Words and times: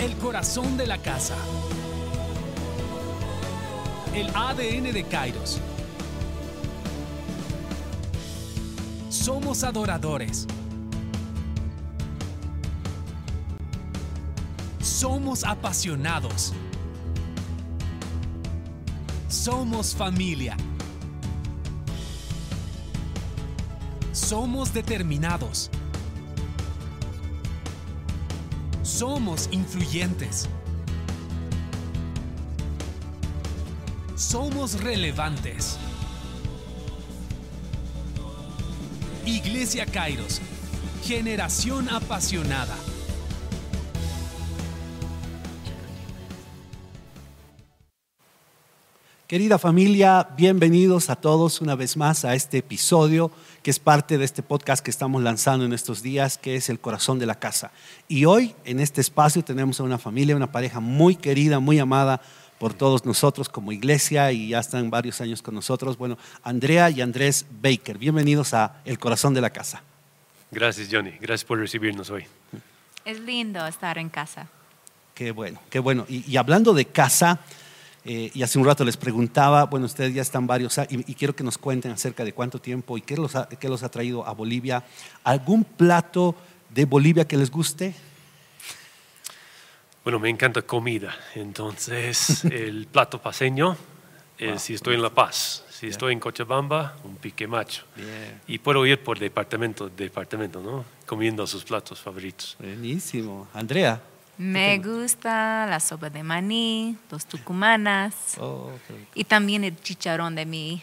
El 0.00 0.16
corazón 0.16 0.78
de 0.78 0.86
la 0.86 0.96
casa. 0.96 1.36
El 4.14 4.30
ADN 4.34 4.94
de 4.94 5.04
Kairos. 5.04 5.60
Somos 9.10 9.62
adoradores. 9.62 10.46
Somos 14.80 15.44
apasionados. 15.44 16.54
Somos 19.28 19.94
familia. 19.94 20.56
Somos 24.12 24.72
determinados. 24.72 25.70
Somos 29.00 29.48
influyentes. 29.50 30.46
Somos 34.14 34.78
relevantes. 34.82 35.78
Iglesia 39.24 39.86
Kairos, 39.86 40.42
generación 41.02 41.88
apasionada. 41.88 42.76
Querida 49.30 49.60
familia, 49.60 50.26
bienvenidos 50.36 51.08
a 51.08 51.14
todos 51.14 51.60
una 51.60 51.76
vez 51.76 51.96
más 51.96 52.24
a 52.24 52.34
este 52.34 52.58
episodio 52.58 53.30
que 53.62 53.70
es 53.70 53.78
parte 53.78 54.18
de 54.18 54.24
este 54.24 54.42
podcast 54.42 54.84
que 54.84 54.90
estamos 54.90 55.22
lanzando 55.22 55.64
en 55.64 55.72
estos 55.72 56.02
días, 56.02 56.36
que 56.36 56.56
es 56.56 56.68
El 56.68 56.80
Corazón 56.80 57.20
de 57.20 57.26
la 57.26 57.38
Casa. 57.38 57.70
Y 58.08 58.24
hoy 58.24 58.56
en 58.64 58.80
este 58.80 59.00
espacio 59.00 59.44
tenemos 59.44 59.78
a 59.78 59.84
una 59.84 59.98
familia, 59.98 60.34
una 60.34 60.50
pareja 60.50 60.80
muy 60.80 61.14
querida, 61.14 61.60
muy 61.60 61.78
amada 61.78 62.20
por 62.58 62.74
todos 62.74 63.04
nosotros 63.04 63.48
como 63.48 63.70
iglesia 63.70 64.32
y 64.32 64.48
ya 64.48 64.58
están 64.58 64.90
varios 64.90 65.20
años 65.20 65.42
con 65.42 65.54
nosotros. 65.54 65.96
Bueno, 65.96 66.18
Andrea 66.42 66.90
y 66.90 67.00
Andrés 67.00 67.46
Baker, 67.62 67.98
bienvenidos 67.98 68.52
a 68.52 68.80
El 68.84 68.98
Corazón 68.98 69.32
de 69.32 69.42
la 69.42 69.50
Casa. 69.50 69.80
Gracias, 70.50 70.88
Johnny. 70.90 71.12
Gracias 71.20 71.44
por 71.44 71.60
recibirnos 71.60 72.10
hoy. 72.10 72.24
Es 73.04 73.20
lindo 73.20 73.64
estar 73.64 73.96
en 73.96 74.08
casa. 74.08 74.48
Qué 75.14 75.30
bueno, 75.30 75.60
qué 75.70 75.78
bueno. 75.78 76.04
Y, 76.08 76.28
y 76.28 76.36
hablando 76.36 76.74
de 76.74 76.86
casa, 76.86 77.38
eh, 78.04 78.30
y 78.32 78.42
hace 78.42 78.58
un 78.58 78.64
rato 78.64 78.84
les 78.84 78.96
preguntaba, 78.96 79.64
bueno, 79.64 79.86
ustedes 79.86 80.14
ya 80.14 80.22
están 80.22 80.46
varios 80.46 80.78
y, 80.88 81.10
y 81.10 81.14
quiero 81.14 81.36
que 81.36 81.44
nos 81.44 81.58
cuenten 81.58 81.92
acerca 81.92 82.24
de 82.24 82.32
cuánto 82.32 82.58
tiempo 82.58 82.96
y 82.96 83.02
qué 83.02 83.16
los, 83.16 83.36
ha, 83.36 83.48
qué 83.48 83.68
los 83.68 83.82
ha 83.82 83.90
traído 83.90 84.26
a 84.26 84.32
Bolivia. 84.32 84.84
¿Algún 85.24 85.64
plato 85.64 86.34
de 86.70 86.86
Bolivia 86.86 87.26
que 87.26 87.36
les 87.36 87.50
guste? 87.50 87.94
Bueno, 90.02 90.18
me 90.18 90.30
encanta 90.30 90.62
comida, 90.62 91.14
entonces 91.34 92.44
el 92.46 92.86
plato 92.86 93.20
paseño 93.20 93.76
es 94.38 94.62
si 94.62 94.72
estoy 94.72 94.94
en 94.94 95.02
La 95.02 95.10
Paz, 95.10 95.64
si 95.68 95.88
estoy 95.88 96.14
en 96.14 96.20
Cochabamba, 96.20 96.96
un 97.04 97.16
pique 97.16 97.46
macho. 97.46 97.84
Y 98.46 98.58
puedo 98.58 98.86
ir 98.86 99.02
por 99.04 99.18
departamento, 99.18 99.90
departamento, 99.90 100.62
¿no? 100.62 100.86
Comiendo 101.04 101.46
sus 101.46 101.64
platos 101.64 102.00
favoritos. 102.00 102.56
Buenísimo. 102.58 103.48
Andrea. 103.52 104.00
Me 104.40 104.78
gusta 104.78 105.66
la 105.66 105.78
sopa 105.80 106.08
de 106.08 106.22
maní, 106.22 106.96
los 107.10 107.26
tucumanas 107.26 108.14
Oh, 108.38 108.70
y 109.14 109.24
también 109.24 109.64
el 109.64 109.78
chicharrón 109.82 110.34
de 110.34 110.46
mi, 110.46 110.82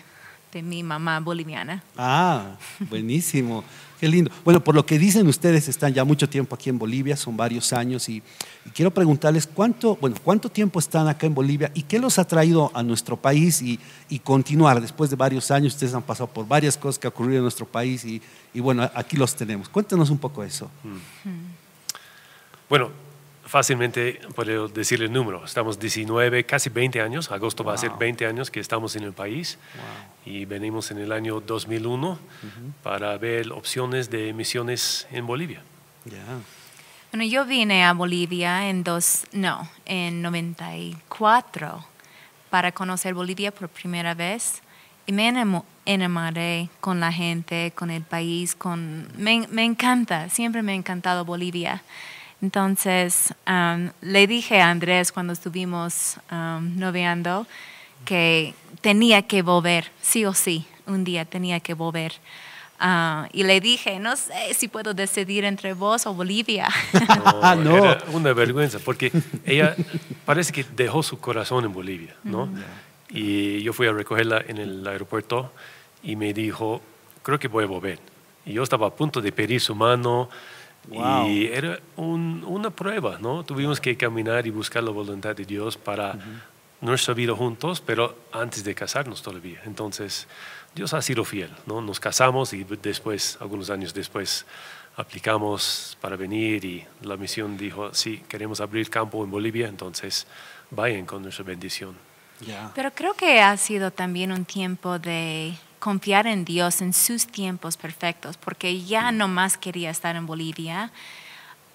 de 0.54 0.62
mi 0.62 0.84
mamá 0.84 1.20
boliviana. 1.20 1.84
Ah, 1.98 2.56
buenísimo. 2.82 3.64
Qué 4.00 4.08
lindo. 4.08 4.30
Bueno, 4.46 4.64
por 4.64 4.76
lo 4.76 4.86
que 4.86 5.00
dicen 5.00 5.26
ustedes, 5.26 5.68
están 5.68 5.92
ya 5.92 6.04
mucho 6.04 6.30
tiempo 6.30 6.54
aquí 6.54 6.70
en 6.70 6.78
Bolivia, 6.78 7.18
son 7.18 7.36
varios 7.36 7.74
años, 7.74 8.08
y, 8.10 8.22
y 8.64 8.70
quiero 8.70 8.92
preguntarles 8.92 9.48
cuánto, 9.48 9.96
bueno, 9.96 10.18
cuánto 10.24 10.50
tiempo 10.50 10.78
están 10.78 11.08
acá 11.08 11.26
en 11.26 11.34
Bolivia 11.34 11.72
y 11.74 11.82
qué 11.82 11.98
los 11.98 12.20
ha 12.20 12.28
traído 12.28 12.70
a 12.76 12.84
nuestro 12.84 13.18
país 13.18 13.64
y, 13.64 13.80
y 14.08 14.20
continuar. 14.20 14.80
Después 14.82 15.10
de 15.10 15.16
varios 15.16 15.50
años, 15.50 15.74
ustedes 15.74 15.96
han 15.96 16.04
pasado 16.04 16.28
por 16.28 16.48
varias 16.48 16.78
cosas 16.78 17.00
que 17.00 17.08
han 17.08 17.14
ocurrido 17.14 17.38
en 17.38 17.42
nuestro 17.42 17.66
país 17.66 18.06
y, 18.06 18.22
y 18.54 18.60
bueno, 18.60 18.88
aquí 18.94 19.18
los 19.18 19.36
tenemos. 19.36 19.68
Cuéntenos 19.68 20.12
un 20.12 20.20
poco 20.20 20.44
eso. 20.44 20.70
Bueno, 22.70 22.92
fácilmente 23.48 24.20
puedo 24.36 24.68
decir 24.68 25.02
el 25.02 25.12
número. 25.12 25.44
Estamos 25.46 25.80
19, 25.80 26.46
casi 26.46 26.70
20 26.70 27.02
años. 27.02 27.32
Agosto 27.32 27.64
va 27.64 27.74
a 27.74 27.78
ser 27.78 27.92
20 27.98 28.26
años 28.28 28.52
que 28.52 28.60
estamos 28.60 28.96
en 28.96 29.04
el 29.04 29.14
país. 29.14 29.58
Y 30.26 30.46
venimos 30.46 30.92
en 30.92 30.98
el 31.00 31.12
año 31.12 31.40
2001 31.40 32.20
para 32.84 33.18
ver 33.18 33.52
opciones 33.52 34.10
de 34.10 34.34
misiones 34.34 35.08
en 35.12 35.26
Bolivia. 35.26 35.62
Bueno, 37.12 37.26
yo 37.26 37.46
vine 37.46 37.86
a 37.86 37.94
Bolivia 37.94 38.70
en 38.70 38.84
dos, 38.84 39.26
no, 39.32 39.70
en 39.86 40.22
94 40.22 41.86
para 42.50 42.72
conocer 42.72 43.14
Bolivia 43.14 43.52
por 43.54 43.70
primera 43.70 44.14
vez 44.14 44.62
y 45.06 45.14
me 45.14 45.30
enamo- 45.30 45.64
enamoré 45.86 46.70
con 46.82 47.00
la 47.00 47.12
gente, 47.14 47.72
con 47.76 47.90
el 47.92 48.04
país, 48.04 48.56
con 48.56 49.08
me, 49.18 49.48
me 49.50 49.64
encanta, 49.64 50.30
siempre 50.30 50.62
me 50.62 50.74
ha 50.74 50.76
encantado 50.76 51.24
Bolivia. 51.26 51.82
Entonces 52.42 53.34
am, 53.46 53.92
le 54.02 54.28
dije 54.28 54.62
a 54.62 54.70
Andrés 54.70 55.12
cuando 55.12 55.34
estuvimos 55.34 56.18
am, 56.30 56.78
noviando 56.78 57.48
que 58.06 58.54
tenía 58.82 59.24
que 59.24 59.42
volver, 59.42 59.92
sí 60.02 60.26
o 60.26 60.34
sí, 60.34 60.66
un 60.86 61.04
día 61.04 61.26
tenía 61.26 61.60
que 61.60 61.74
volver. 61.74 62.14
Ah, 62.80 63.28
y 63.34 63.44
le 63.44 63.60
dije, 63.60 64.00
no 64.00 64.16
sé 64.16 64.54
si 64.54 64.68
puedo 64.68 64.94
decidir 64.94 65.46
entre 65.46 65.74
vos 65.74 66.06
o 66.06 66.14
Bolivia. 66.14 66.68
Ah, 67.42 67.56
no. 67.56 67.78
Era 67.78 68.04
una 68.14 68.34
vergüenza 68.34 68.80
porque 68.80 69.12
ella 69.46 69.76
parece 70.26 70.52
que 70.52 70.66
dejó 70.76 71.04
su 71.04 71.20
corazón 71.20 71.66
en 71.66 71.74
Bolivia, 71.74 72.16
¿no? 72.24 72.50
Y 73.10 73.62
yo 73.64 73.74
fui 73.74 73.88
a 73.88 73.92
recogerla 73.92 74.44
en 74.48 74.58
el 74.58 74.88
aeropuerto 74.88 75.52
y 76.04 76.16
me 76.16 76.34
dijo, 76.34 76.82
creo 77.24 77.40
que 77.40 77.48
voy 77.48 77.64
a 77.64 77.68
volver. 77.68 78.00
Y 78.46 78.54
yo 78.54 78.64
estaba 78.64 78.88
a 78.88 78.92
punto 78.92 79.22
de 79.22 79.32
pedir 79.32 79.62
su 79.62 79.76
mano 79.76 80.30
Wow. 80.90 81.28
y 81.28 81.46
era 81.48 81.80
un- 81.98 82.44
una 82.48 82.70
prueba, 82.70 83.18
¿no? 83.20 83.44
Tuvimos 83.44 83.80
que 83.82 83.98
caminar 83.98 84.48
y 84.48 84.52
buscar 84.52 84.84
la 84.84 84.92
voluntad 84.92 85.36
de 85.36 85.44
Dios 85.46 85.76
para 85.78 86.18
nuestra 86.82 87.14
vida 87.14 87.34
juntos, 87.36 87.82
pero 87.82 88.16
antes 88.32 88.64
de 88.64 88.74
casarnos 88.76 89.22
todavía. 89.22 89.60
Entonces, 89.66 90.28
Dios 90.76 90.94
ha 90.94 91.02
sido 91.02 91.26
fiel, 91.26 91.50
¿no? 91.66 91.82
Nos 91.82 92.00
casamos 92.00 92.54
y 92.54 92.64
después, 92.64 93.38
algunos 93.42 93.70
años 93.70 93.94
después, 93.94 94.46
aplicamos 94.96 95.98
para 96.02 96.16
venir 96.16 96.66
y 96.66 96.86
la 97.02 97.18
misión 97.18 97.58
dijo, 97.58 97.94
sí, 97.94 98.24
queremos 98.28 98.60
abrir 98.62 98.90
campo 98.90 99.24
en 99.24 99.32
Bolivia, 99.32 99.68
entonces 99.68 100.28
vayan 100.72 101.06
con 101.06 101.22
nuestra 101.24 101.44
bendición. 101.46 101.96
Ya. 102.46 102.72
Pero 102.76 102.92
creo 102.94 103.14
que 103.14 103.40
ha 103.42 103.56
sido 103.58 103.92
también 103.92 104.32
un 104.32 104.46
tiempo 104.46 105.00
de 105.00 105.54
confiar 105.80 106.28
en 106.28 106.44
Dios 106.46 106.82
en 106.82 106.94
sus 106.94 107.28
tiempos 107.28 107.78
perfectos, 107.78 108.38
porque 108.38 108.84
ya 108.84 109.12
no 109.12 109.28
más 109.28 109.58
quería 109.58 109.90
estar 109.92 110.16
en 110.16 110.26
Bolivia 110.26 110.92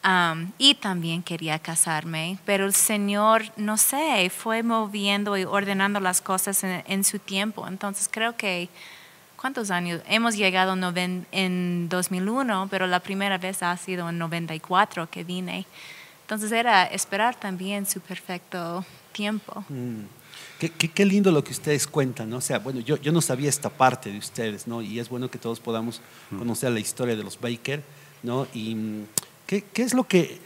am, 0.03 0.53
y 0.59 0.75
también 0.75 1.23
quería 1.23 1.59
casarme, 1.61 2.39
pero 2.45 2.67
el 2.67 2.75
Señor, 2.75 3.45
no 3.57 3.77
sé, 3.77 4.31
fue 4.31 4.63
moviendo 4.63 5.37
y 5.37 5.45
ordenando 5.45 6.01
las 6.01 6.21
cosas 6.21 6.65
en, 6.65 6.83
en 6.87 7.05
su 7.05 7.19
tiempo. 7.21 7.67
Entonces 7.69 8.09
creo 8.11 8.37
que, 8.37 8.69
¿cuántos 9.37 9.71
años? 9.71 10.01
Hemos 10.09 10.37
llegado 10.37 10.75
noven- 10.75 11.27
en 11.31 11.89
2001, 11.89 12.67
pero 12.71 12.87
la 12.89 12.99
primera 13.01 13.39
vez 13.39 13.63
ha 13.63 13.77
sido 13.77 14.09
en 14.09 14.19
94 14.19 15.09
que 15.09 15.23
vine. 15.23 15.67
Entonces 16.23 16.51
era 16.51 16.85
esperar 16.85 17.37
también 17.37 17.87
su 17.87 18.01
perfecto 18.01 18.85
tiempo. 19.13 19.65
Qué, 20.63 20.71
qué- 20.71 20.89
qué 20.91 21.05
lindo 21.05 21.33
lo 21.33 21.43
que 21.43 21.51
ustedes 21.51 21.89
cuentan, 21.89 22.31
¿no? 22.31 22.37
O 22.37 22.41
sea, 22.41 22.61
bueno, 22.61 22.79
yo, 22.79 22.97
yo 22.99 23.11
no 23.11 23.21
sabía 23.21 23.49
esta 23.49 23.69
parte 23.69 24.13
de 24.13 24.19
ustedes, 24.19 24.69
¿no? 24.69 24.81
Y 24.81 25.01
es 25.01 25.09
bueno 25.09 25.29
que 25.29 25.37
todos 25.39 25.59
podamos 25.59 26.01
conocer 26.39 26.71
la 26.71 26.79
historia 26.79 27.17
de 27.17 27.25
los 27.25 27.41
Baker, 27.41 27.83
¿no? 28.23 28.47
Y 28.55 28.77
mm, 28.77 29.07
¿qué, 29.49 29.65
qué 29.73 29.83
es 29.83 29.93
lo 29.93 30.05
que 30.05 30.39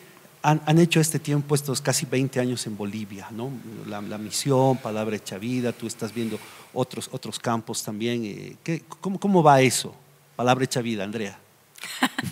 han, 0.43 0.63
han 0.65 0.79
hecho 0.79 1.01
este 1.01 1.19
tiempo, 1.19 1.55
estos 1.55 1.83
casi 1.83 2.07
20 2.07 2.41
años 2.41 2.67
en 2.67 2.79
Bolivia, 2.79 3.29
¿no? 3.31 3.51
La, 3.87 4.01
la 4.01 4.17
misión, 4.17 4.79
Palabra 4.79 5.17
Hecha 5.17 5.37
Vida, 5.37 5.73
tú 5.73 5.87
estás 5.87 6.15
viendo 6.15 6.39
otros, 6.73 7.11
otros 7.13 7.39
campos 7.39 7.83
también. 7.83 8.25
eh, 8.25 8.57
¿qué- 8.65 8.83
cómo, 9.03 9.21
¿Cómo 9.21 9.43
va 9.43 9.61
eso? 9.61 9.95
Palabra 10.35 10.65
Hecha 10.65 10.81
Vida, 10.81 11.05
Andrea. 11.05 11.39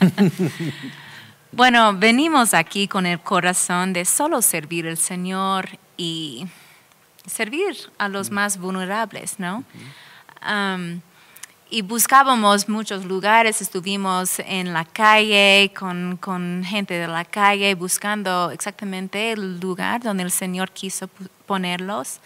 Bueno, 1.52 1.96
venimos 1.96 2.52
aquí 2.52 2.88
con 2.88 3.06
el 3.06 3.20
corazón 3.20 3.92
de 3.92 4.04
solo 4.04 4.42
servir 4.42 4.88
al 4.88 4.96
Señor 4.96 5.68
y 5.96 6.46
servir 7.26 7.76
a 7.98 8.08
los 8.08 8.30
más 8.30 8.58
vulnerables, 8.58 9.38
¿no? 9.38 9.64
Am, 10.40 11.00
y 11.70 11.82
buscábamos 11.82 12.68
muchos 12.68 13.04
lugares, 13.04 13.60
estuvimos 13.60 14.38
en 14.40 14.72
la 14.72 14.84
calle 14.84 15.72
con, 15.76 16.18
con 16.18 16.62
gente 16.64 16.94
de 16.94 17.08
la 17.08 17.24
calle 17.24 17.74
buscando 17.74 18.50
exactamente 18.52 19.32
el 19.32 19.58
lugar 19.58 20.02
donde 20.02 20.22
el 20.22 20.30
Señor 20.30 20.70
quiso 20.70 21.08
ponerlos. 21.46 22.20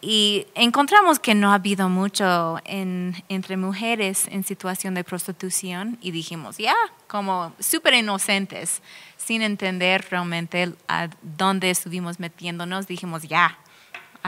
Y 0.00 0.46
encontramos 0.54 1.18
que 1.18 1.34
no 1.34 1.50
ha 1.50 1.54
habido 1.54 1.88
mucho 1.88 2.58
en, 2.64 3.22
entre 3.28 3.56
mujeres 3.56 4.28
en 4.30 4.44
situación 4.44 4.94
de 4.94 5.04
prostitución 5.04 5.98
y 6.00 6.12
dijimos, 6.12 6.58
ya, 6.58 6.76
como 7.08 7.52
súper 7.58 7.94
inocentes, 7.94 8.82
sin 9.16 9.42
entender 9.42 10.06
realmente 10.10 10.72
a 10.86 11.08
dónde 11.20 11.70
estuvimos 11.70 12.20
metiéndonos, 12.20 12.86
dijimos, 12.86 13.24
ya, 13.24 13.58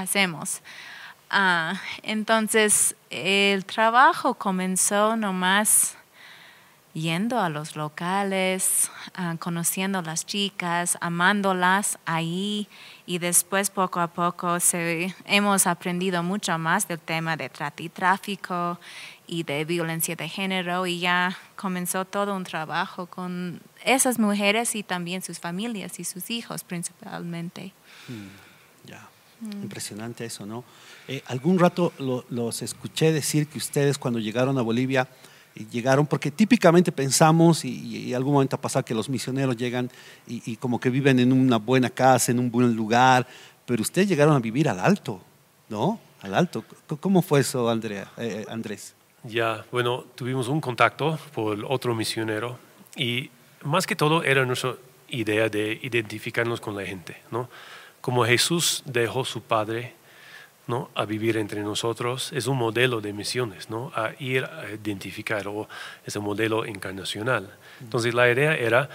hacemos. 0.01 0.63
Ah, 1.31 1.75
entonces, 2.03 2.97
el 3.11 3.65
trabajo 3.65 4.35
comenzó 4.35 5.17
nomás 5.17 5.99
yendo 6.95 7.39
a 7.39 7.49
los 7.49 7.77
locales, 7.77 8.91
ah, 9.15 9.37
conociendo 9.39 9.99
a 9.99 10.03
las 10.03 10.27
chicas, 10.27 10.99
amándolas 11.01 11.99
ahí 12.07 12.69
y 13.07 13.19
después 13.19 13.71
poco 13.71 14.01
a 14.01 14.09
poco 14.09 14.59
se, 14.61 15.15
hemos 15.27 15.67
aprendido 15.67 16.23
mucho 16.23 16.59
más 16.59 16.89
del 16.89 16.99
tema 16.99 17.37
de 17.37 17.49
trata 17.49 17.83
y 17.83 17.89
tráfico 17.89 18.81
y 19.27 19.43
de 19.43 19.65
violencia 19.65 20.17
de 20.17 20.29
género 20.29 20.87
y 20.87 21.01
ya 21.01 21.37
comenzó 21.57 22.05
todo 22.05 22.35
un 22.35 22.45
trabajo 22.45 23.07
con 23.07 23.61
esas 23.85 24.19
mujeres 24.19 24.75
y 24.75 24.83
también 24.83 25.23
sus 25.23 25.39
familias 25.39 26.01
y 26.01 26.05
sus 26.05 26.31
hijos 26.31 26.65
principalmente. 26.65 27.73
Mm, 29.41 29.63
impresionante 29.63 30.25
eso, 30.25 30.47
¿no? 30.47 30.65
Eh, 31.07 31.23
algún 31.27 31.59
rato 31.59 31.93
los 31.99 32.63
escuché 32.63 33.13
decir 33.13 33.47
que 33.47 33.59
ustedes 33.59 33.99
cuando 33.99 34.19
llegaron 34.19 34.59
a 34.59 34.63
Bolivia 34.63 35.09
llegaron, 35.67 36.07
porque 36.07 36.31
típicamente 36.31 36.93
pensamos, 36.93 37.65
y, 37.65 38.15
algún 38.15 38.35
momento 38.35 38.57
ha 38.57 38.61
pasado 38.61 38.85
que 38.85 38.95
los 38.95 39.09
misioneros 39.09 39.57
llegan 39.57 39.91
y, 40.27 40.57
como 40.57 40.81
que 40.81 40.91
viven 40.91 41.19
en 41.19 41.33
una 41.33 41.57
buena 41.57 41.91
casa, 41.91 42.33
en 42.33 42.39
un 42.39 42.51
buen 42.51 42.75
lugar, 42.75 43.27
pero 43.67 43.83
ustedes 43.83 44.09
llegaron 44.09 44.35
a 44.35 44.39
vivir 44.39 44.69
al 44.69 44.81
alto, 44.81 45.21
¿no? 45.69 46.01
Al 46.23 46.35
alto. 46.35 46.65
¿Cómo 47.01 47.23
fue 47.23 47.41
eso, 47.41 47.69
Andrea, 47.69 48.11
eh, 48.17 48.45
eh, 48.45 48.47
Andrés? 48.49 48.95
Ya, 49.25 49.65
bueno, 49.71 50.05
tuvimos 50.15 50.49
un 50.49 50.61
contacto 50.61 51.19
por 51.35 51.65
otro 51.69 51.95
misionero 51.95 52.59
y 52.97 53.31
más 53.63 53.87
que 53.87 53.97
todo 53.97 54.23
era 54.23 54.45
nuestra 54.45 54.77
idea 55.09 55.49
de 55.49 55.79
identificarnos 55.83 56.61
con 56.61 56.77
la 56.77 56.85
gente, 56.85 57.17
¿no? 57.31 57.49
Como 58.01 58.25
Jesús 58.25 58.83
dejó 58.87 59.25
su 59.25 59.43
Padre 59.43 59.95
¿no? 60.67 60.91
a 60.95 61.05
vivir 61.05 61.37
entre 61.37 61.63
nosotros, 61.63 62.31
es 62.33 62.47
un 62.47 62.59
modelo 62.59 63.01
de 63.01 63.13
misiones, 63.13 63.71
¿no? 63.71 63.91
a 63.95 64.13
ir 64.19 64.45
a 64.45 64.71
identificar, 64.71 65.49
o 65.49 65.69
es 66.05 66.15
un 66.15 66.25
modelo 66.25 66.65
encarnacional. 66.65 67.51
Entonces 67.81 68.15
la 68.15 68.31
idea 68.31 68.55
era 68.55 68.89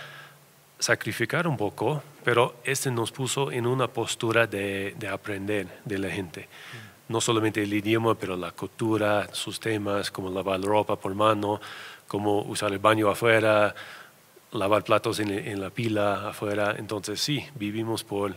sacrificar 0.80 1.48
un 1.48 1.58
poco, 1.58 2.04
pero 2.24 2.56
este 2.64 2.92
nos 2.92 3.12
puso 3.12 3.52
en 3.52 3.66
una 3.66 3.88
postura 3.88 4.48
de, 4.48 4.96
de 4.98 5.08
aprender 5.08 5.68
de 5.84 5.98
la 5.98 6.10
gente. 6.10 6.48
No 7.10 7.22
solamente 7.22 7.64
el 7.64 7.74
idioma, 7.74 8.16
pero 8.16 8.38
la 8.38 8.52
cultura, 8.52 9.30
sus 9.34 9.60
temas, 9.60 10.12
como 10.12 10.30
lavar 10.30 10.60
la 10.60 10.68
ropa 10.68 10.96
por 10.96 11.16
mano, 11.16 11.60
como 12.08 12.42
usar 12.42 12.72
el 12.72 12.80
baño 12.80 13.10
afuera, 13.10 13.74
lavar 14.52 14.84
platos 14.84 15.20
en, 15.20 15.32
en 15.32 15.60
la 15.60 15.70
pila 15.70 16.30
afuera. 16.30 16.76
Entonces 16.78 17.20
sí, 17.20 17.46
vivimos 17.56 18.04
por 18.04 18.36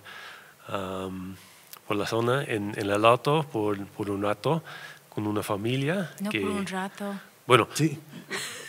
por 0.66 1.96
la 1.96 2.06
zona 2.06 2.42
en, 2.44 2.72
en 2.76 2.90
el 2.90 3.04
auto 3.04 3.46
por, 3.50 3.84
por, 3.86 4.10
un 4.10 4.22
rato 4.22 4.62
con 5.08 5.26
una 5.26 5.42
familia. 5.42 6.12
No 6.20 6.30
por 6.30 6.42
un 6.42 6.66
rato. 6.66 7.14
Bueno, 7.46 7.68
sí. 7.74 7.98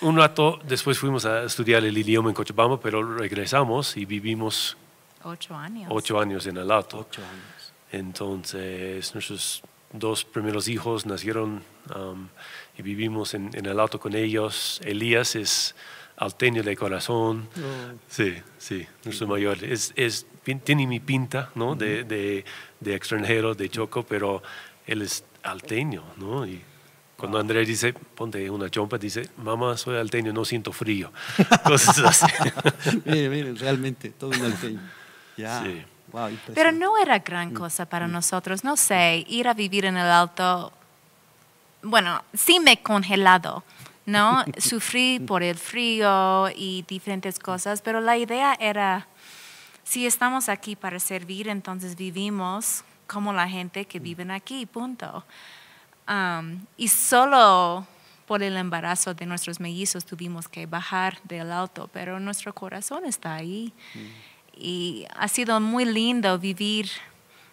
un 0.01 0.17
rato 0.17 0.59
después 0.63 0.99
fuimos 0.99 1.25
a 1.25 1.44
estudiar 1.44 1.83
el 1.83 1.97
idioma 1.97 2.29
en 2.29 2.35
Cochabamba, 2.35 2.79
pero 2.79 3.17
regresamos 3.17 3.97
y 3.97 4.05
vivimos 4.05 4.77
ocho 5.23 5.55
años, 5.55 5.88
ocho 5.91 6.19
años 6.19 6.45
en 6.45 6.57
el 6.57 6.69
auto. 6.71 6.99
Ocho 6.99 7.21
años. 7.21 7.73
Entonces, 7.91 9.13
nuestros 9.13 9.63
dos 9.91 10.25
primeros 10.25 10.67
hijos 10.67 11.05
nacieron 11.05 11.63
um, 11.95 12.27
y 12.77 12.81
vivimos 12.81 13.33
en, 13.33 13.49
en, 13.53 13.65
el 13.65 13.79
auto 13.79 13.99
con 13.99 14.13
ellos. 14.15 14.79
Elías 14.83 15.35
es 15.35 15.73
alteño 16.17 16.63
de 16.63 16.75
corazón. 16.75 17.47
Oh. 17.55 17.97
Sí, 18.07 18.35
sí, 18.57 18.85
nuestro 19.05 19.27
mayor. 19.27 19.63
Es, 19.63 19.94
es, 19.95 20.27
tiene 20.55 20.88
mi 20.88 20.99
pinta 20.99 21.49
¿no? 21.55 21.75
de, 21.75 22.03
de, 22.03 22.45
de 22.79 22.95
extranjero, 22.95 23.53
de 23.53 23.69
Choco, 23.69 24.03
pero 24.03 24.41
él 24.85 25.01
es 25.01 25.23
alteño, 25.44 26.03
¿no? 26.17 26.45
Y 26.45 26.61
cuando 27.17 27.39
Andrés 27.39 27.67
dice, 27.67 27.94
ponte 27.94 28.49
una 28.49 28.69
chompa, 28.69 28.97
dice, 28.97 29.29
mamá, 29.38 29.75
soy 29.75 29.97
alteño, 29.97 30.31
no 30.31 30.45
siento 30.45 30.71
frío. 30.71 31.11
Cosas 31.63 31.99
así. 31.99 32.25
miren, 33.05 33.31
miren, 33.31 33.57
realmente, 33.57 34.09
todo 34.11 34.29
un 34.29 34.45
alteño. 34.45 34.79
Ya. 35.35 35.63
Sí. 35.63 35.83
Pero 36.53 36.71
no 36.71 36.97
era 36.97 37.19
gran 37.19 37.53
cosa 37.53 37.85
para 37.85 38.07
mm. 38.07 38.11
nosotros, 38.11 38.63
no 38.63 38.77
sé, 38.77 39.25
ir 39.27 39.47
a 39.47 39.53
vivir 39.53 39.85
en 39.85 39.97
el 39.97 40.09
alto, 40.09 40.71
bueno, 41.83 42.23
sí 42.33 42.59
me 42.59 42.73
he 42.73 42.81
congelado, 42.81 43.63
¿no? 44.05 44.45
Sufrí 44.57 45.19
por 45.19 45.44
el 45.44 45.57
frío 45.57 46.49
y 46.55 46.85
diferentes 46.88 47.39
cosas, 47.39 47.81
pero 47.81 47.99
la 47.99 48.17
idea 48.17 48.55
era 48.59 49.07
si 49.88 50.06
estamos 50.06 50.50
aquí 50.50 50.75
para 50.75 51.00
servir, 51.00 51.48
entonces 51.48 51.95
vivimos 51.95 52.84
como 53.07 53.31
la 53.31 53.48
gente 53.48 53.86
que 53.86 54.00
vive 54.00 54.30
aquí, 54.34 54.66
punto. 54.66 55.25
y 56.75 56.88
solo 56.89 57.88
por 58.25 58.44
el 58.44 58.57
embarazo 58.57 59.13
de 59.13 59.25
nuestros 59.25 59.62
mellizos 59.62 60.06
tuvimos 60.06 60.50
que 60.50 60.66
bajar 60.66 61.22
del 61.24 61.54
auto, 61.54 61.89
pero 61.94 62.19
nuestro 62.19 62.54
corazón 62.54 63.06
está 63.06 63.36
ahí. 63.36 63.72
Y 64.54 65.06
ha 65.16 65.30
sido 65.30 65.60
muy 65.62 65.86
lindo 65.86 66.38
vivir 66.38 66.90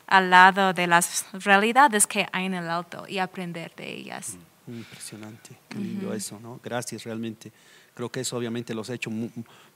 al 0.08 0.30
lado 0.30 0.72
de 0.72 0.88
las 0.88 1.26
realidades 1.44 2.06
que 2.06 2.26
hay 2.32 2.46
en 2.46 2.54
el 2.54 2.68
alto 2.68 3.04
y 3.08 3.18
aprender 3.18 3.72
de 3.76 3.94
ellas. 3.94 4.36
Impresionante, 4.66 5.56
qué 5.68 5.78
lindo 5.78 6.12
eso, 6.12 6.40
¿no? 6.40 6.58
Gracias 6.64 7.04
realmente. 7.04 7.52
Creo 7.94 8.10
que 8.10 8.20
eso 8.20 8.36
obviamente 8.36 8.74
los 8.74 8.90
ha 8.90 8.94
hecho 8.94 9.10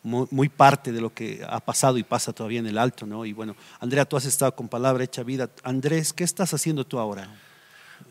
muy, 0.02 0.48
parte 0.48 0.90
de 0.90 1.00
lo 1.00 1.14
que 1.14 1.40
ha 1.48 1.60
pasado 1.60 1.98
y 1.98 2.02
pasa 2.02 2.32
todavía 2.32 2.58
en 2.58 2.66
el 2.66 2.76
alto, 2.76 3.06
¿no? 3.06 3.24
Y 3.24 3.32
bueno, 3.32 3.54
Andrea, 3.78 4.04
tú 4.04 4.16
has 4.16 4.24
estado 4.24 4.54
con 4.56 4.68
Palabra 4.68 5.04
Hecha 5.04 5.22
Vida. 5.22 5.48
Andrés, 5.62 6.12
¿qué 6.12 6.24
estás 6.24 6.52
haciendo 6.52 6.84
tú 6.84 6.98
ahora? 6.98 7.28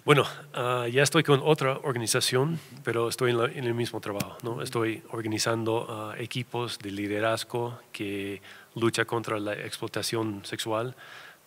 Bueno, 0.05 0.23
ah, 0.53 0.87
ya 0.89 1.03
estoy 1.03 1.23
con 1.23 1.41
otra 1.43 1.79
organización, 1.83 2.57
pero 2.83 3.09
estoy 3.09 3.31
en, 3.31 3.65
el 3.65 3.73
mismo 3.73 3.99
trabajo, 3.99 4.37
¿no? 4.43 4.61
Estoy 4.61 5.03
organizando 5.11 5.85
ah, 5.89 6.15
equipos 6.17 6.79
de 6.79 6.91
liderazgo 6.91 7.77
que 7.91 8.41
lucha 8.75 9.03
contra 9.03 9.39
la 9.39 9.53
explotación 9.53 10.45
sexual 10.45 10.95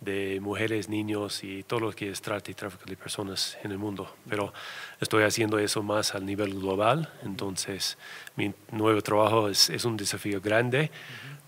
de 0.00 0.40
mujeres, 0.40 0.88
niños 0.88 1.44
y 1.44 1.62
todo 1.62 1.80
lo 1.80 1.92
que 1.92 2.10
es 2.10 2.22
trata 2.22 2.50
y 2.50 2.54
tráfico 2.54 2.84
de 2.86 2.96
personas 2.96 3.58
en 3.62 3.70
el 3.70 3.78
mundo. 3.78 4.14
Pero 4.28 4.52
estoy 5.00 5.24
haciendo 5.24 5.58
eso 5.58 5.82
más 5.82 6.14
a 6.14 6.20
nivel 6.20 6.54
global, 6.54 7.12
entonces 7.22 7.98
mi 8.36 8.52
nuevo 8.72 9.02
trabajo 9.02 9.48
es 9.48 9.84
un 9.84 9.96
desafío 9.96 10.40
grande 10.40 10.90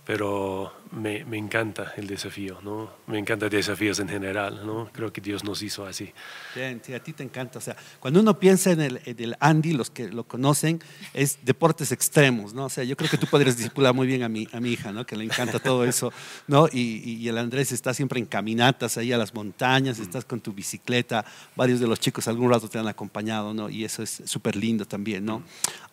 pero 0.04 0.73
me, 0.90 1.25
me, 1.25 1.38
encanta 1.38 1.94
el 1.97 2.09
desafío, 2.09 2.59
¿no? 2.62 2.90
Me 3.06 3.21
encanta 3.21 3.49
desafíos 3.49 4.00
en 4.00 4.09
general, 4.09 4.66
¿no? 4.66 4.90
Creo 4.92 5.12
que 5.12 5.21
Dios 5.21 5.44
nos 5.44 5.62
hizo 5.62 5.87
así. 5.87 6.12
Bien, 6.56 6.82
sí, 6.85 6.92
a 6.92 7.00
ti 7.00 7.12
te 7.12 7.23
encanta. 7.23 7.61
O 7.61 7.62
sea, 7.62 7.76
cuando 8.00 8.21
uno 8.21 8.37
piensa 8.37 8.73
en 8.73 8.80
el, 8.80 9.00
en 9.04 9.23
el, 9.23 9.37
Andy, 9.38 9.75
los 9.75 9.90
que 9.90 10.09
lo 10.09 10.25
conocen, 10.25 10.82
es 11.14 11.38
deportes 11.44 11.92
extremos, 11.92 12.52
¿no? 12.52 12.64
O 12.64 12.68
sea, 12.68 12.82
yo 12.82 12.97
creo 12.97 13.09
que 13.09 13.16
tú 13.16 13.28
podrías 13.28 13.56
discipular 13.56 13.94
muy 13.94 14.09
bien 14.09 14.25
a 14.25 14.28
mi, 14.28 14.49
a 14.52 14.59
mi 14.59 14.73
hija, 14.73 14.90
¿no? 14.90 15.06
Que 15.06 15.14
le 15.14 15.25
encanta 15.25 15.61
todo 15.61 15.85
eso, 15.85 16.12
¿no? 16.49 16.66
Y, 16.73 17.02
y, 17.04 17.28
el 17.28 17.38
Andrés 17.38 17.71
está 17.71 17.94
siempre 17.94 18.18
en 18.18 18.26
caminatas 18.26 18.99
ahí 18.99 19.12
a 19.12 19.18
las 19.18 19.32
montañas, 19.32 20.00
mm. 20.00 20.02
estás 20.02 20.25
con 20.25 20.40
tu 20.40 20.52
bicicleta, 20.52 21.25
varios 21.54 21.78
de 21.78 21.87
los 21.87 22.00
chicos 22.00 22.26
algún 22.26 22.50
rato 22.50 22.68
te 22.68 22.78
han 22.78 22.88
acompañado, 22.88 23.54
¿no? 23.54 23.71
Y 23.71 23.85
eso 23.85 24.02
es 24.02 24.23
súper 24.25 24.56
lindo 24.56 24.85
también, 24.85 25.25
¿no? 25.25 25.44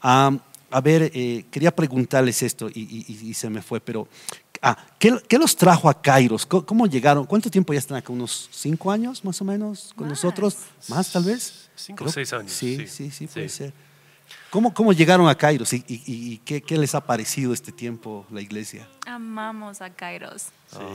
Um, 0.03 0.39
a 0.71 0.81
ver, 0.81 1.11
eh, 1.13 1.45
quería 1.51 1.75
preguntarles 1.75 2.41
esto 2.43 2.69
y, 2.73 3.33
se 3.33 3.49
me 3.49 3.61
fue, 3.61 3.79
pero 3.79 4.07
ah, 4.61 4.77
¿qué, 4.97 5.38
los 5.38 5.55
trajo 5.55 5.89
a 5.89 6.01
Kairos? 6.01 6.45
¿Cómo, 6.45 6.88
llegaron? 6.88 7.25
¿Cuánto 7.25 7.49
tiempo 7.49 7.73
ya 7.73 7.79
están 7.79 7.97
acá? 7.97 8.11
¿Unos 8.11 8.49
cinco 8.51 8.91
años 8.91 9.23
más 9.23 9.41
o 9.41 9.45
menos 9.45 9.93
con 9.95 10.07
nosotros? 10.07 10.57
¿Más 10.88 11.11
tal 11.11 11.23
vez? 11.23 11.69
Cinco 11.75 12.05
o 12.05 12.09
seis 12.09 12.31
años. 12.33 12.51
Sí, 12.51 12.88
sí, 12.88 13.09
sí, 13.11 13.27
puede 13.27 13.49
ser. 13.49 13.73
¿Cómo, 14.50 14.74
¿Cómo, 14.74 14.93
llegaron 14.93 15.27
a 15.27 15.36
Kairos 15.36 15.74
y, 15.74 16.38
qué, 16.39 16.62
qué, 16.62 16.77
les 16.77 16.95
ha 16.95 17.05
parecido 17.05 17.53
este 17.53 17.71
tiempo 17.71 18.25
la 18.31 18.41
iglesia? 18.41 18.88
Amamos 19.05 19.81
a 19.81 19.91
Kairos. 19.91 20.48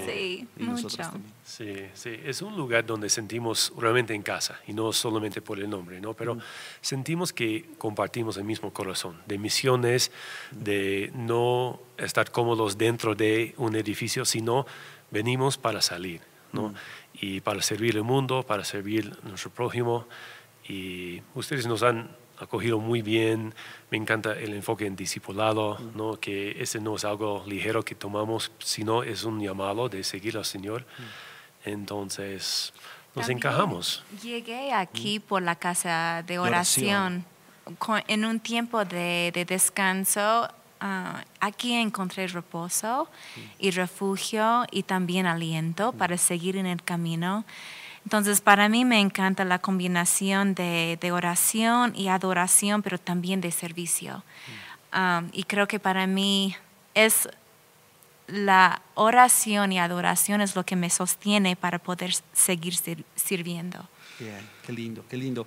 Sí, 0.07 0.49
mucho. 0.57 1.03
Sí, 1.45 1.87
sí, 1.95 2.11
es 2.25 2.43
un 2.43 2.57
lugar 2.57 2.85
donde 2.85 3.09
sentimos 3.09 3.73
realmente 3.77 4.15
en 4.15 4.23
casa 4.23 4.61
y 4.67 4.73
no 4.73 4.93
solamente 4.93 5.41
por 5.41 5.59
el 5.59 5.69
nombre, 5.69 6.01
¿no? 6.01 6.15
Pero 6.15 6.37
mm. 6.37 6.41
sentimos 6.81 7.33
que 7.33 7.65
compartimos 7.79 8.37
el 8.37 8.45
mismo 8.45 8.73
corazón 8.73 9.21
de 9.27 9.39
misiones, 9.39 10.11
de 10.51 11.13
no 11.15 11.81
estar 11.97 12.31
cómodos 12.31 12.77
dentro 12.77 13.15
de 13.15 13.55
un 13.57 13.77
edificio, 13.77 14.25
sino 14.25 14.67
venimos 15.11 15.59
para 15.59 15.81
salir, 15.81 16.21
¿no? 16.53 16.69
Mm. 16.69 16.75
Y 17.21 17.41
para 17.41 17.63
servir 17.63 17.97
el 17.97 18.03
mundo, 18.03 18.43
para 18.43 18.65
servir 18.65 19.17
a 19.25 19.29
nuestro 19.29 19.51
prójimo. 19.51 20.07
Y 20.69 21.23
ustedes 21.35 21.67
nos 21.67 21.83
han 21.83 22.11
acogido 22.39 22.79
muy 22.79 23.03
bien. 23.03 23.55
Me 23.91 23.99
encanta 23.99 24.33
el 24.33 24.55
enfoque 24.55 24.87
en 24.87 24.97
discipulado, 24.97 25.79
¿no? 25.95 26.19
que 26.19 26.63
ese 26.63 26.81
no 26.81 26.97
es 26.97 27.05
algo 27.05 27.45
ligero 27.47 27.85
que 27.85 27.95
tomamos, 27.95 28.53
sino 28.59 29.03
es 29.03 29.25
un 29.25 29.41
llamado 29.41 29.89
de 29.89 30.05
seguir 30.05 30.37
al 30.37 30.45
Señor. 30.45 30.85
Entonces, 31.65 32.73
nos 33.15 33.27
También 33.27 33.39
encajamos. 33.39 34.05
Llegué 34.23 34.73
aquí 34.73 35.21
por 35.21 35.43
la 35.43 35.55
casa 35.55 36.25
de 36.27 36.39
oración. 36.39 37.25
oración. 37.67 38.05
En 38.09 38.25
un 38.25 38.41
tiempo 38.41 38.85
de, 38.85 39.31
de 39.33 39.45
descanso, 39.45 40.49
ah, 40.81 41.25
aquí 41.41 41.73
encontré 41.73 42.27
reposo 42.27 43.09
y 43.59 43.71
refugio 43.71 44.65
y 44.71 44.83
también 44.83 45.27
aliento 45.27 45.93
para 45.93 46.19
seguir 46.19 46.57
en 46.57 46.67
el 46.67 46.83
camino. 46.83 47.45
Entonces, 48.05 48.41
para 48.41 48.69
mí 48.69 48.85
me 48.85 49.01
encanta 49.01 49.45
la 49.45 49.59
combinación 49.59 50.55
de, 50.55 50.99
oración 51.13 51.95
y 51.97 52.09
adoración, 52.09 52.83
pero 52.83 52.99
también 52.99 53.41
de 53.41 53.51
servicio. 53.51 54.23
Ah, 54.93 55.23
y 55.33 55.45
creo 55.45 55.67
que 55.67 55.81
para 55.81 56.07
mí 56.07 56.55
es 56.95 57.29
la 58.27 58.83
oración 58.95 59.73
y 59.73 59.79
adoración 59.79 60.41
es 60.41 60.55
lo 60.55 60.65
que 60.65 60.77
me 60.77 60.91
sostiene 60.91 61.57
para 61.57 61.79
poder 61.79 62.15
seguir 62.33 62.75
sir- 62.75 63.05
sirviendo. 63.15 63.89
Bien, 64.19 64.49
qué 64.65 64.73
lindo, 64.73 65.05
qué 65.09 65.17
lindo. 65.17 65.47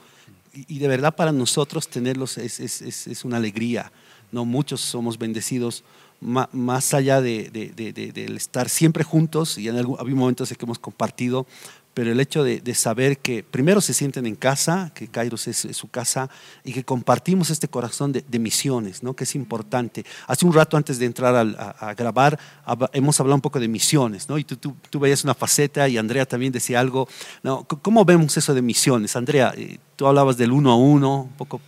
Y, 0.54 0.80
de 0.80 0.88
verdad 0.88 1.16
para 1.16 1.32
nosotros 1.32 1.88
tenerlos 1.88 2.38
es, 2.38 2.60
es- 2.60 3.24
una 3.26 3.38
alegría. 3.38 3.92
No 4.32 4.44
muchos 4.46 4.82
somos 4.82 5.18
bendecidos 5.18 5.84
más 6.22 6.94
allá 6.94 7.22
de, 7.22 7.50
de- 7.52 7.70
de- 7.70 7.94
de- 7.94 8.12
del 8.12 8.38
estar 8.38 8.70
siempre 8.70 9.04
juntos 9.04 9.58
y 9.58 9.68
en 9.68 9.78
algún, 9.78 9.98
había 10.00 10.16
momentos 10.16 10.50
en 10.52 10.58
que 10.58 10.66
hemos 10.66 10.80
compartido, 10.80 11.46
pero 11.94 12.12
el 12.12 12.20
hecho 12.20 12.44
de, 12.44 12.60
saber 12.76 13.18
que 13.18 13.42
primero 13.44 13.82
se 13.82 13.92
sienten 13.92 14.28
en 14.28 14.36
casa, 14.36 14.92
que 14.94 15.08
Kairos 15.08 15.48
es, 15.48 15.66
es 15.66 15.78
su 15.78 15.88
casa 15.88 16.30
y 16.64 16.72
que 16.72 16.84
compartimos 16.84 17.50
este 17.50 17.68
corazón 17.68 18.12
de, 18.12 18.24
misiones, 18.38 19.02
¿no? 19.02 19.16
que 19.16 19.24
es 19.24 19.34
importante. 19.34 20.06
Hace 20.28 20.46
un 20.46 20.54
rato 20.54 20.78
antes 20.78 21.00
de 21.00 21.08
entrar 21.08 21.34
al- 21.34 21.56
a, 21.58 21.70
a 21.90 21.94
grabar 21.96 22.38
hab- 22.68 22.90
hemos 22.94 23.20
hablado 23.20 23.34
un 23.36 23.42
poco 23.42 23.60
de 23.60 23.68
misiones, 23.68 24.30
¿no? 24.30 24.38
y 24.38 24.44
tú, 24.44 24.58
tú, 24.58 24.76
tú 24.92 25.00
veías 25.00 25.24
una 25.24 25.34
faceta 25.34 25.90
y 25.90 25.98
Andrea 25.98 26.28
también 26.28 26.52
decía 26.52 26.80
algo. 26.80 27.08
¿no? 27.42 27.64
¿Cómo 27.64 28.06
vemos 28.06 28.38
eso 28.38 28.54
de 28.54 28.62
misiones? 28.62 29.16
Andrea, 29.16 29.52
eh, 29.58 29.80
tú 29.96 30.06
hablabas 30.06 30.38
del 30.38 30.52
uno 30.52 30.72
a 30.72 30.76
uno, 30.76 31.22
un 31.24 31.34
poco. 31.34 31.60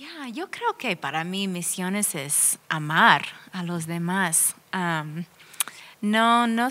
Ya, 0.00 0.28
yo 0.28 0.50
creo 0.50 0.78
que 0.78 0.96
para 0.96 1.24
mí 1.24 1.46
misiones 1.46 2.14
es 2.14 2.58
amar 2.70 3.22
a 3.52 3.62
los 3.62 3.86
demás. 3.86 4.54
No, 6.00 6.46
no, 6.46 6.68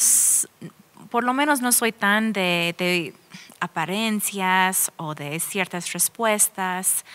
por 1.12 1.24
lo 1.24 1.36
menos 1.36 1.62
no 1.62 1.72
soy 1.72 1.92
tan 1.92 2.34
de, 2.34 3.14
apariencias 3.60 4.92
o 4.98 5.14
de 5.14 5.40
ciertas 5.40 5.94
respuestas, 5.94 7.06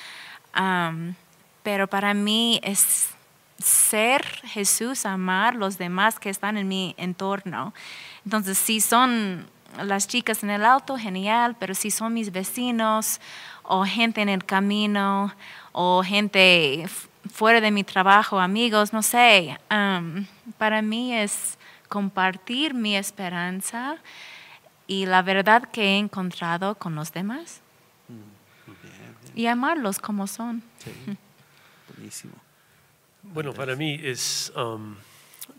pero 1.65 1.89
para 1.89 2.15
mí 2.15 2.61
es 2.63 3.09
ser 3.59 4.25
Jesús, 4.45 5.07
amar 5.07 5.57
los 5.57 5.79
demás 5.79 6.21
que 6.21 6.31
están 6.31 6.57
en 6.57 6.69
mi 6.69 6.95
entorno. 6.97 7.75
Entonces, 8.25 8.57
si 8.57 8.81
son 8.81 9.49
las 9.83 10.07
chicas 10.07 10.45
en 10.45 10.51
el 10.51 10.65
auto, 10.65 10.97
genial, 10.97 11.57
pero 11.59 11.75
si 11.75 11.91
son 11.91 12.15
mis 12.15 12.31
vecinos 12.31 13.21
o 13.65 13.85
gente 13.85 14.23
en 14.23 14.29
el 14.29 14.45
camino 14.45 15.35
o 15.73 16.03
gente 16.05 16.87
fuera 17.31 17.61
de 17.61 17.71
mi 17.71 17.85
trabajo, 17.85 18.39
amigos, 18.39 18.93
no 18.93 19.03
sé, 19.03 19.59
para 20.59 20.83
mí 20.83 21.15
es 21.15 21.59
compartir 21.89 22.75
mi 22.75 22.97
esperanza 22.97 23.97
y 24.87 25.07
la 25.07 25.23
verdad 25.23 25.65
que 25.71 25.83
he 25.83 25.99
encontrado 25.99 26.75
con 26.75 26.95
los 26.95 27.13
demás 27.13 27.61
y 29.35 29.47
amarlos 29.47 29.99
como 29.99 30.27
son. 30.27 30.63
Sí, 30.79 30.93
buenísimo. 31.97 32.35
Bueno, 33.23 33.53
para 33.55 33.75
mí 33.75 33.99
es, 34.03 34.53
um, 34.55 34.97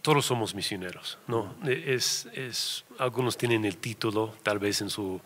todos 0.02 0.26
somos 0.26 0.54
misioneros, 0.54 1.18
¿no? 1.28 1.56
Es, 1.66 2.28
es, 2.34 2.86
algunos 3.00 3.38
tienen 3.38 3.66
el 3.66 3.78
título, 3.78 4.36
tal 4.44 4.60
vez 4.60 4.82
en 4.82 4.90
su, 4.90 5.20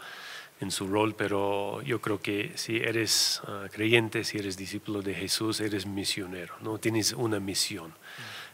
en 0.61 0.71
su 0.71 0.87
rol, 0.87 1.15
pero 1.15 1.81
yo 1.83 2.01
creo 2.01 2.21
que 2.21 2.51
si 2.55 2.77
eres 2.77 3.41
ah, 3.47 3.67
creyente, 3.71 4.23
si 4.23 4.37
eres 4.37 4.57
discípulo 4.57 5.01
de 5.01 5.13
Jesús, 5.13 5.59
eres 5.61 5.85
misionero, 5.85 6.55
¿no? 6.61 6.77
Tienes 6.77 7.13
una 7.13 7.39
misión. 7.39 7.93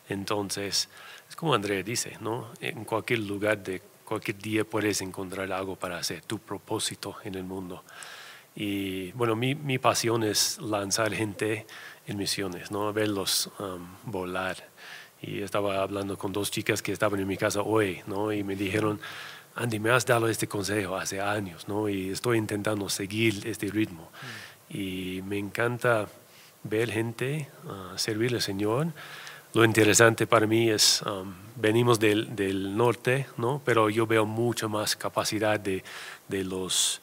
Entonces, 0.07 0.89
es 1.27 1.35
como 1.35 1.53
Andrea 1.53 1.81
dice, 1.81 2.17
¿no? 2.21 2.51
En 2.61 2.85
cualquier 2.85 3.19
lugar 3.19 3.63
de 3.63 3.81
cualquier 4.05 4.37
día 4.37 4.63
puedes 4.63 5.01
encontrar 5.01 5.51
algo 5.51 5.75
para 5.75 5.97
hacer, 5.97 6.21
tu 6.21 6.37
propósito 6.39 7.15
en 7.23 7.35
el 7.35 7.43
mundo. 7.43 7.83
Y 8.55 9.11
bueno, 9.13 9.35
mi, 9.35 9.55
mi 9.55 9.79
pasión 9.79 10.23
es 10.23 10.59
lanzar 10.61 11.13
gente 11.13 11.65
en 12.07 12.17
misiones, 12.17 12.71
¿no? 12.71 12.93
verlos 12.93 13.49
um, 13.59 13.85
volar. 14.05 14.69
Y 15.21 15.41
estaba 15.41 15.81
hablando 15.81 16.17
con 16.17 16.31
dos 16.31 16.51
chicas 16.51 16.81
que 16.81 16.91
estaban 16.91 17.19
en 17.19 17.27
mi 17.27 17.35
casa 17.35 17.61
hoy, 17.61 18.01
¿no? 18.05 18.31
Y 18.31 18.43
me 18.43 18.55
dijeron, 18.55 19.01
Andy, 19.55 19.79
me 19.79 19.89
has 19.89 20.05
dado 20.05 20.27
este 20.27 20.47
consejo 20.47 20.97
hace 20.97 21.21
años, 21.21 21.67
¿no? 21.69 21.87
Y 21.87 22.09
estoy 22.09 22.37
intentando 22.37 22.89
seguir 22.89 23.47
este 23.47 23.67
ritmo. 23.67 24.11
Y 24.69 25.21
me 25.25 25.37
encanta 25.37 26.07
ver 26.63 26.91
gente 26.91 27.49
uh, 27.63 27.97
servir 27.97 28.33
al 28.33 28.41
Señor. 28.41 28.87
Lo 29.53 29.63
interesante 29.63 30.27
para 30.27 30.45
mí 30.45 30.69
es, 30.69 31.01
um, 31.03 31.33
venimos 31.55 32.01
del, 32.01 32.35
del 32.35 32.75
norte, 32.75 33.27
¿no? 33.37 33.61
Pero 33.63 33.89
yo 33.89 34.05
veo 34.05 34.25
mucha 34.25 34.67
más 34.67 34.97
capacidad 34.97 35.57
de, 35.57 35.85
de 36.27 36.43
los 36.43 36.99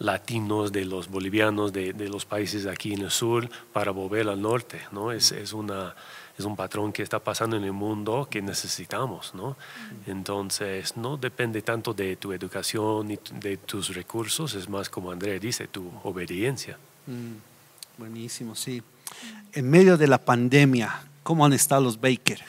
latinos, 0.00 0.72
de 0.72 0.86
los 0.86 1.08
bolivianos, 1.08 1.72
de, 1.72 1.92
de, 1.92 2.08
los 2.08 2.24
países 2.24 2.66
aquí 2.66 2.94
en 2.94 3.02
el 3.02 3.10
sur, 3.10 3.48
para 3.72 3.92
volver 3.92 4.28
al 4.28 4.40
norte, 4.40 4.80
¿no? 4.92 5.12
Es, 5.12 5.30
es, 5.30 5.52
una, 5.52 5.94
es 6.38 6.44
un 6.46 6.56
patrón 6.56 6.90
que 6.90 7.02
está 7.02 7.18
pasando 7.18 7.56
en 7.56 7.64
el 7.64 7.72
mundo 7.72 8.26
que 8.28 8.40
necesitamos, 8.40 9.34
¿no? 9.34 9.58
Entonces, 10.06 10.96
no 10.96 11.18
depende 11.18 11.60
tanto 11.60 11.92
de 11.92 12.16
tu 12.16 12.32
educación 12.32 13.10
y 13.10 13.18
de 13.40 13.58
tus 13.58 13.94
recursos, 13.94 14.54
es 14.54 14.68
más 14.68 14.88
como 14.88 15.12
Andrea 15.12 15.38
dice, 15.38 15.68
tu 15.68 15.92
obediencia. 16.02 16.78
Mm, 17.06 17.98
buenísimo, 17.98 18.54
sí. 18.56 18.82
En 19.52 19.68
medio 19.68 19.98
de 19.98 20.06
la 20.06 20.18
pandemia, 20.18 21.02
¿cómo 21.22 21.44
han 21.44 21.52
estado 21.52 21.82
los 21.82 22.00
Baker? 22.00 22.40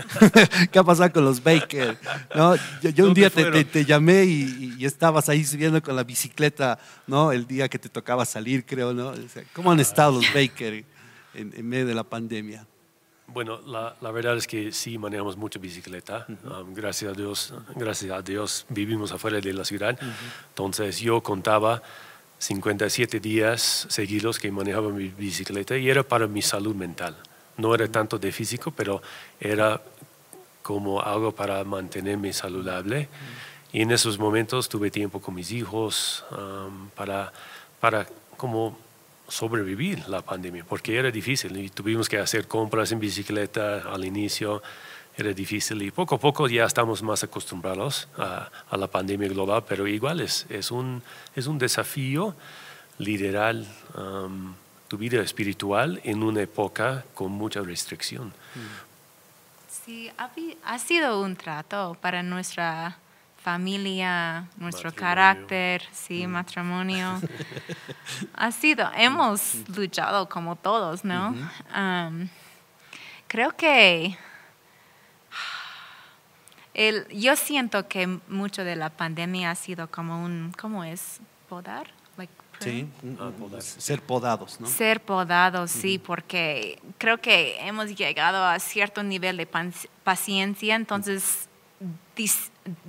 ¿Qué 0.70 0.78
ha 0.78 0.84
pasado 0.84 1.12
con 1.12 1.24
los 1.24 1.42
Baker? 1.42 1.98
¿No? 2.34 2.56
Yo, 2.82 2.90
yo 2.90 3.06
un 3.06 3.14
día 3.14 3.30
te, 3.30 3.44
te, 3.50 3.64
te, 3.64 3.84
llamé 3.84 4.24
y, 4.24 4.76
y, 4.78 4.84
estabas 4.84 5.28
ahí 5.28 5.44
subiendo 5.44 5.82
con 5.82 5.96
la 5.96 6.04
bicicleta, 6.04 6.78
¿no? 7.06 7.32
El 7.32 7.46
día 7.46 7.68
que 7.68 7.78
te 7.78 7.88
tocaba 7.88 8.24
salir, 8.24 8.64
creo, 8.64 8.92
¿no? 8.92 9.08
O 9.08 9.28
sea, 9.28 9.42
¿Cómo 9.52 9.70
han 9.70 9.80
estado 9.80 10.12
los 10.12 10.32
Baker 10.32 10.84
en, 11.34 11.52
en 11.54 11.68
medio 11.68 11.86
de 11.86 11.94
la 11.94 12.04
pandemia? 12.04 12.66
Bueno, 13.32 13.60
la, 13.64 13.94
la, 14.00 14.10
verdad 14.10 14.36
es 14.36 14.46
que 14.46 14.72
sí 14.72 14.98
manejamos 14.98 15.36
mucha 15.36 15.60
bicicleta. 15.60 16.26
Uh 16.28 16.32
-huh. 16.32 16.62
um, 16.62 16.74
gracias 16.74 17.12
a 17.12 17.14
Dios, 17.14 17.54
gracias 17.76 18.10
a 18.10 18.22
Dios 18.22 18.66
vivimos 18.68 19.12
afuera 19.12 19.40
de 19.40 19.52
la 19.52 19.64
ciudad. 19.64 19.96
Uh 20.00 20.04
-huh. 20.04 20.48
Entonces 20.48 20.98
yo 20.98 21.20
contaba 21.20 21.80
57 22.38 23.20
días 23.20 23.86
seguidos 23.88 24.38
que 24.38 24.50
manejaba 24.50 24.88
mi 24.90 25.08
bicicleta 25.08 25.76
y 25.76 25.88
era 25.88 26.02
para 26.02 26.26
mi 26.26 26.42
salud 26.42 26.74
mental. 26.74 27.16
No 27.60 27.74
era 27.74 27.86
tanto 27.88 28.18
de 28.18 28.32
físico, 28.32 28.70
pero 28.70 29.02
era 29.38 29.80
como 30.62 31.00
algo 31.00 31.32
para 31.32 31.62
mantenerme 31.64 32.32
saludable. 32.32 33.08
Y 33.72 33.82
en 33.82 33.90
esos 33.92 34.18
momentos 34.18 34.68
tuve 34.68 34.90
tiempo 34.90 35.20
con 35.20 35.34
mis 35.34 35.52
hijos 35.52 36.24
um, 36.30 36.88
para, 36.90 37.32
para 37.80 38.06
como 38.36 38.76
sobrevivir 39.28 40.08
la 40.08 40.22
pandemia, 40.22 40.64
porque 40.64 40.96
era 40.96 41.10
difícil 41.10 41.56
y 41.56 41.68
tuvimos 41.68 42.08
que 42.08 42.18
hacer 42.18 42.48
compras 42.48 42.90
en 42.92 42.98
bicicleta 42.98 43.82
al 43.92 44.04
inicio, 44.04 44.62
era 45.16 45.32
difícil 45.32 45.82
y 45.82 45.90
poco 45.90 46.16
a 46.16 46.18
poco 46.18 46.48
ya 46.48 46.64
estamos 46.64 47.02
más 47.02 47.22
acostumbrados 47.22 48.08
a, 48.16 48.50
a 48.70 48.76
la 48.76 48.88
pandemia 48.88 49.28
global, 49.28 49.64
pero 49.68 49.86
igual 49.86 50.20
es, 50.20 50.46
es, 50.48 50.70
un, 50.70 51.02
es 51.36 51.46
un 51.46 51.58
desafío 51.58 52.34
liderar 52.98 53.56
um, 53.96 54.54
tu 54.90 54.98
vida 54.98 55.22
espiritual 55.22 56.00
en 56.02 56.20
una 56.24 56.40
época 56.40 57.04
con 57.14 57.30
mucha 57.30 57.60
restricción. 57.60 58.34
Sí, 59.68 60.10
ha, 60.64 60.78
sido 60.80 61.22
un 61.22 61.36
trato 61.36 61.96
para 62.00 62.24
nuestra 62.24 62.98
familia, 63.40 64.48
nuestro 64.56 64.90
matrimonio. 64.90 65.00
carácter, 65.00 65.82
sí, 65.92 66.26
mm. 66.26 66.30
matrimonio. 66.30 67.20
ha 68.34 68.50
sido, 68.50 68.90
hemos 68.96 69.58
luchado 69.76 70.28
como 70.28 70.56
todos, 70.56 71.04
¿no? 71.04 71.30
Uh 71.30 71.36
-huh. 71.36 72.08
um, 72.08 72.28
creo 73.28 73.54
que 73.56 74.18
el, 76.74 77.06
yo 77.10 77.36
siento 77.36 77.86
que 77.86 78.08
mucho 78.26 78.64
de 78.64 78.74
la 78.74 78.90
pandemia 78.90 79.52
ha 79.52 79.54
sido 79.54 79.88
como 79.88 80.24
un, 80.24 80.52
¿cómo 80.60 80.82
es? 80.82 81.20
¿Podar? 81.48 81.99
Sí, 82.60 82.86
ah, 83.18 83.30
ser 83.60 84.02
podados, 84.02 84.60
¿no? 84.60 84.66
Ser 84.66 85.00
podados, 85.00 85.74
uh 85.74 85.78
-huh. 85.78 85.80
sí, 85.80 85.98
porque 85.98 86.78
creo 86.98 87.18
que 87.18 87.56
hemos 87.66 87.94
llegado 87.96 88.44
a 88.44 88.58
cierto 88.58 89.02
nivel 89.02 89.36
de 89.36 89.48
paciencia, 90.04 90.74
entonces 90.76 91.48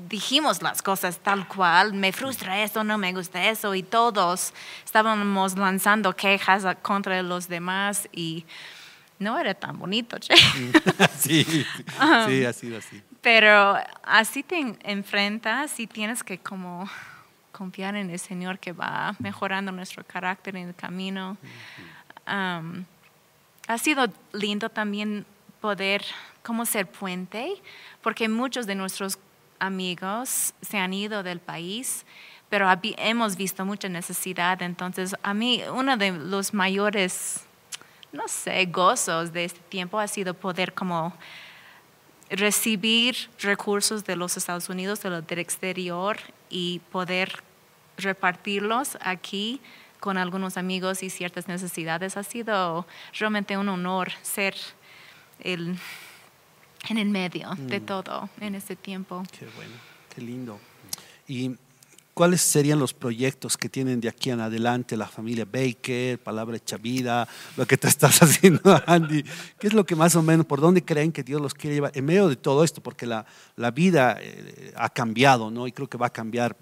dijimos 0.09 0.61
las 0.61 0.81
cosas 0.81 1.19
tal 1.19 1.47
cual, 1.47 1.93
me 1.93 2.11
frustra 2.11 2.61
esto, 2.63 2.83
no 2.83 2.97
me 2.97 3.13
gusta 3.13 3.49
eso, 3.49 3.73
y 3.75 3.83
todos 3.83 4.53
estábamos 4.83 5.57
lanzando 5.57 6.13
quejas 6.13 6.65
contra 6.81 7.21
los 7.23 7.47
demás 7.47 8.09
y 8.11 8.45
no 9.19 9.39
era 9.39 9.53
tan 9.53 9.77
bonito, 9.77 10.17
che. 10.17 10.35
sí, 11.17 11.43
sí, 11.43 11.65
um, 12.01 12.27
sí, 12.27 12.43
ha 12.43 12.53
sido 12.53 12.77
así. 12.79 13.01
Pero 13.21 13.77
así 14.03 14.41
te 14.43 14.75
enfrentas 14.83 15.79
y 15.79 15.87
tienes 15.87 16.23
que 16.23 16.39
como 16.39 16.89
confiar 17.61 17.95
en 17.95 18.09
el 18.09 18.17
Señor 18.17 18.57
que 18.57 18.71
va 18.73 19.13
mejorando 19.19 19.71
nuestro 19.71 20.03
carácter 20.03 20.55
en 20.55 20.69
el 20.69 20.73
camino. 20.75 21.37
Ha 22.25 23.77
sido 23.77 24.07
lindo 24.33 24.69
también 24.69 25.27
poder 25.59 26.03
como 26.41 26.65
ser 26.65 26.87
puente, 26.87 27.53
porque 28.01 28.27
muchos 28.27 28.65
de 28.65 28.73
nuestros 28.73 29.19
amigos 29.59 30.55
se 30.63 30.79
han 30.79 30.91
ido 30.91 31.21
del 31.21 31.39
país, 31.39 32.03
pero 32.49 32.67
hemos 32.97 33.35
visto 33.35 33.63
mucha 33.63 33.89
necesidad. 33.89 34.59
Entonces, 34.63 35.15
a 35.21 35.35
mí 35.35 35.61
uno 35.71 35.97
de 35.97 36.09
los 36.13 36.55
mayores, 36.55 37.41
no 38.11 38.27
sé, 38.27 38.65
gozos 38.65 39.33
de 39.33 39.45
este 39.45 39.59
tiempo 39.69 39.99
ha 39.99 40.07
sido 40.07 40.33
poder 40.33 40.73
como 40.73 41.13
recibir 42.31 43.29
recursos 43.39 44.03
de 44.03 44.15
los 44.15 44.35
Estados 44.35 44.67
Unidos, 44.67 45.01
de 45.03 45.09
lo- 45.11 45.21
del 45.21 45.39
exterior 45.39 46.17
y 46.49 46.79
poder 46.91 47.43
repartirlos 48.01 48.97
aquí 49.01 49.61
con 49.99 50.17
algunos 50.17 50.57
amigos 50.57 51.03
y 51.03 51.09
ciertas 51.09 51.47
necesidades. 51.47 52.17
Ha 52.17 52.23
sido 52.23 52.85
realmente 53.17 53.57
un 53.57 53.69
honor 53.69 54.11
ser 54.21 54.55
el, 55.39 55.77
en 56.89 56.97
el 56.97 57.09
medio 57.09 57.51
de 57.57 57.79
todo 57.79 58.29
en 58.39 58.55
este 58.55 58.75
tiempo. 58.75 59.23
Qué 59.31 59.45
bueno, 59.55 59.73
qué 60.13 60.21
lindo. 60.21 60.59
¿Y 61.27 61.55
cuáles 62.13 62.41
serían 62.41 62.79
los 62.79 62.93
proyectos 62.93 63.57
que 63.57 63.69
tienen 63.69 64.01
de 64.01 64.09
aquí 64.09 64.29
en 64.29 64.39
adelante 64.39 64.97
la 64.97 65.07
familia 65.07 65.45
Baker, 65.45 66.19
Palabra 66.19 66.57
Hecha 66.57 66.77
Vida, 66.77 67.27
lo 67.57 67.65
que 67.65 67.77
tú 67.77 67.87
estás 67.87 68.21
haciendo, 68.21 68.61
Andy? 68.85 69.23
¿Qué 69.57 69.67
es 69.67 69.73
lo 69.73 69.85
que 69.85 69.95
más 69.95 70.15
o 70.15 70.21
menos, 70.21 70.45
por 70.45 70.59
dónde 70.59 70.83
creen 70.83 71.11
que 71.11 71.23
Dios 71.23 71.41
los 71.41 71.53
quiere 71.53 71.75
llevar 71.75 71.91
en 71.95 72.05
medio 72.05 72.27
de 72.27 72.35
todo 72.35 72.63
esto? 72.63 72.81
Porque 72.81 73.05
la, 73.05 73.25
la 73.55 73.71
vida 73.71 74.17
eh, 74.19 74.73
ha 74.75 74.89
cambiado, 74.89 75.49
¿no? 75.49 75.67
Y 75.67 75.71
creo 75.71 75.87
que 75.87 75.97
va 75.97 76.07
a 76.07 76.13
cambiar 76.13 76.55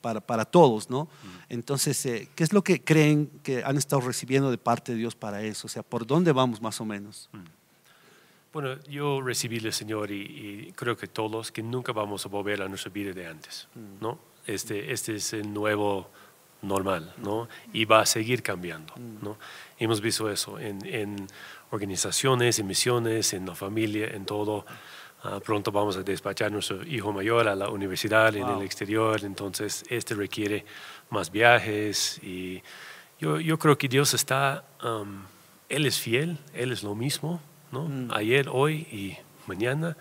para, 0.00 0.20
para 0.20 0.44
todos, 0.44 0.90
¿no? 0.90 1.08
Entonces, 1.48 2.04
eh, 2.06 2.28
¿qué 2.34 2.44
es 2.44 2.52
lo 2.52 2.62
que 2.62 2.82
creen 2.82 3.30
que 3.42 3.62
han 3.64 3.76
estado 3.76 4.02
recibiendo 4.02 4.50
de 4.50 4.58
parte 4.58 4.92
de 4.92 4.98
Dios 4.98 5.14
para 5.14 5.42
eso? 5.42 5.66
O 5.66 5.70
sea, 5.70 5.82
¿por 5.82 6.06
dónde 6.06 6.32
vamos 6.32 6.60
más 6.60 6.80
o 6.80 6.84
menos? 6.84 7.30
Bueno, 8.52 8.80
yo 8.84 9.20
recibí 9.20 9.58
del 9.58 9.72
Señor 9.72 10.10
y, 10.10 10.68
y 10.68 10.72
creo 10.72 10.96
que 10.96 11.08
todos 11.08 11.50
que 11.50 11.62
nunca 11.62 11.92
vamos 11.92 12.24
a 12.24 12.28
volver 12.28 12.62
a 12.62 12.68
nuestra 12.68 12.90
vida 12.90 13.12
de 13.12 13.26
antes, 13.26 13.68
¿no? 14.00 14.33
Este, 14.46 14.92
este 14.92 15.16
es 15.16 15.32
el 15.32 15.52
nuevo 15.52 16.10
normal, 16.62 17.12
¿no? 17.18 17.48
Y 17.72 17.84
va 17.84 18.00
a 18.00 18.06
seguir 18.06 18.42
cambiando, 18.42 18.94
¿no? 19.22 19.38
Hemos 19.78 20.00
visto 20.00 20.30
eso 20.30 20.58
en, 20.58 20.84
en 20.86 21.26
organizaciones, 21.70 22.58
en 22.58 22.66
misiones, 22.66 23.32
en 23.34 23.46
la 23.46 23.54
familia, 23.54 24.08
en 24.08 24.24
todo. 24.24 24.64
Ah, 25.22 25.40
pronto 25.44 25.72
vamos 25.72 25.96
a 25.96 26.02
despachar 26.02 26.48
a 26.48 26.50
nuestro 26.50 26.82
hijo 26.84 27.12
mayor 27.12 27.48
a 27.48 27.54
la 27.54 27.68
universidad 27.70 28.34
en 28.36 28.44
Wow. 28.46 28.58
el 28.60 28.66
exterior, 28.66 29.24
entonces 29.24 29.84
este 29.88 30.14
requiere 30.14 30.64
más 31.10 31.30
viajes 31.30 32.18
y 32.22 32.62
yo, 33.18 33.40
yo 33.40 33.58
creo 33.58 33.78
que 33.78 33.88
Dios 33.88 34.12
está, 34.12 34.64
um, 34.82 35.22
Él 35.68 35.86
es 35.86 35.98
fiel, 35.98 36.38
Él 36.52 36.72
es 36.72 36.82
lo 36.82 36.94
mismo, 36.94 37.40
¿no? 37.72 37.88
Ayer, 38.14 38.48
hoy 38.50 38.86
y 38.92 39.16
mañana 39.46 39.96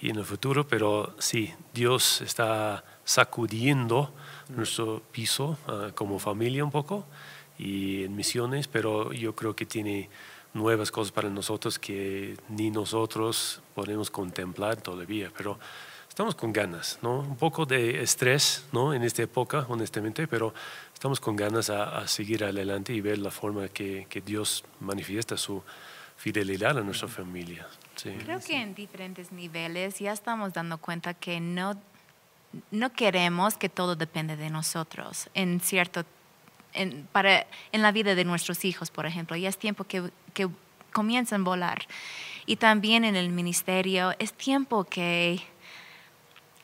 y 0.00 0.10
en 0.10 0.16
el 0.16 0.24
futuro, 0.24 0.66
pero 0.66 1.14
sí, 1.18 1.52
Dios 1.74 2.20
está 2.22 2.84
sacudiendo 3.08 4.12
nuestro 4.50 5.00
piso 5.10 5.56
ah, 5.66 5.92
como 5.94 6.18
familia 6.18 6.62
un 6.62 6.70
poco 6.70 7.06
y 7.58 8.04
en 8.04 8.14
misiones, 8.14 8.68
pero 8.68 9.14
yo 9.14 9.34
creo 9.34 9.56
que 9.56 9.64
tiene 9.64 10.10
nuevas 10.52 10.90
cosas 10.90 11.10
para 11.10 11.30
nosotros 11.30 11.78
que 11.78 12.36
ni 12.50 12.70
nosotros 12.70 13.62
podemos 13.74 14.10
contemplar 14.10 14.76
todavía, 14.82 15.32
pero 15.34 15.58
estamos 16.06 16.34
con 16.34 16.52
ganas, 16.52 16.98
¿no? 17.00 17.20
Un 17.20 17.38
poco 17.38 17.64
de 17.64 18.02
estrés, 18.02 18.66
¿no? 18.72 18.92
En 18.92 19.02
esta 19.02 19.22
época, 19.22 19.64
honestamente, 19.70 20.28
pero 20.28 20.52
estamos 20.92 21.18
con 21.18 21.34
ganas 21.34 21.70
a, 21.70 21.96
a 22.00 22.06
seguir 22.08 22.44
adelante 22.44 22.92
y 22.92 23.00
ver 23.00 23.16
la 23.16 23.30
forma 23.30 23.68
que, 23.68 24.06
que 24.10 24.20
Dios 24.20 24.64
manifiesta 24.80 25.38
su 25.38 25.62
fidelidad 26.18 26.76
a 26.76 26.82
nuestra 26.82 27.08
familia. 27.08 27.66
Sí. 27.96 28.10
Creo 28.22 28.40
que 28.40 28.60
en 28.60 28.74
diferentes 28.74 29.32
niveles 29.32 29.98
ya 29.98 30.12
estamos 30.12 30.52
dando 30.52 30.76
cuenta 30.76 31.14
que 31.14 31.40
no, 31.40 31.80
no 32.70 32.92
queremos 32.92 33.56
que 33.56 33.68
todo 33.68 33.96
depende 33.96 34.36
de 34.36 34.50
nosotros. 34.50 35.28
En 35.34 35.60
cierto, 35.60 36.04
en, 36.72 37.06
para, 37.12 37.46
en 37.72 37.82
la 37.82 37.92
vida 37.92 38.14
de 38.14 38.24
nuestros 38.24 38.64
hijos, 38.64 38.90
por 38.90 39.06
ejemplo, 39.06 39.36
ya 39.36 39.48
es 39.48 39.58
tiempo 39.58 39.84
que, 39.84 40.10
que 40.34 40.48
comiencen 40.92 41.42
a 41.42 41.44
volar. 41.44 41.86
Y 42.46 42.56
también 42.56 43.04
en 43.04 43.16
el 43.16 43.28
ministerio 43.30 44.14
es 44.18 44.32
tiempo 44.32 44.84
que 44.84 45.42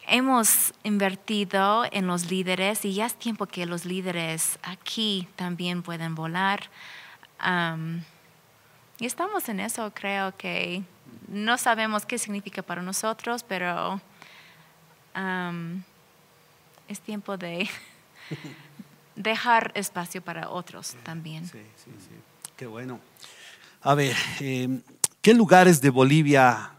hemos 0.07 0.73
invertido 0.83 1.85
en 1.91 2.07
los 2.07 2.31
líderes 2.31 2.85
y 2.85 2.95
ya 2.95 3.07
es 3.07 3.15
tiempo 3.15 3.47
que 3.47 3.67
los 3.67 3.85
líderes 3.85 4.59
aquí 4.63 5.29
también 5.37 5.83
pueden 5.83 6.15
volar. 6.15 6.71
Y 8.99 9.07
estamos 9.07 9.49
en 9.49 9.61
eso, 9.61 9.93
creo 9.95 10.37
que 10.37 10.83
no 11.29 11.59
sabemos 11.59 12.07
qué 12.07 12.19
significa 12.19 12.63
para 12.63 12.83
nosotros, 12.83 13.43
pero 13.43 14.01
es 16.89 17.01
tiempo 17.01 17.37
de 17.37 17.69
dejar 19.17 19.73
espacio 19.75 20.21
para 20.23 20.51
otros 20.51 20.97
también. 21.03 21.45
Sí, 21.47 21.61
sí, 21.77 21.91
sí. 21.99 22.15
Qué 22.57 22.67
bueno. 22.67 23.01
A 23.83 23.95
ver, 23.95 24.17
eh, 24.41 24.81
¿qué 25.21 25.35
lugares 25.35 25.81
de 25.81 25.91
Bolivia 25.91 26.71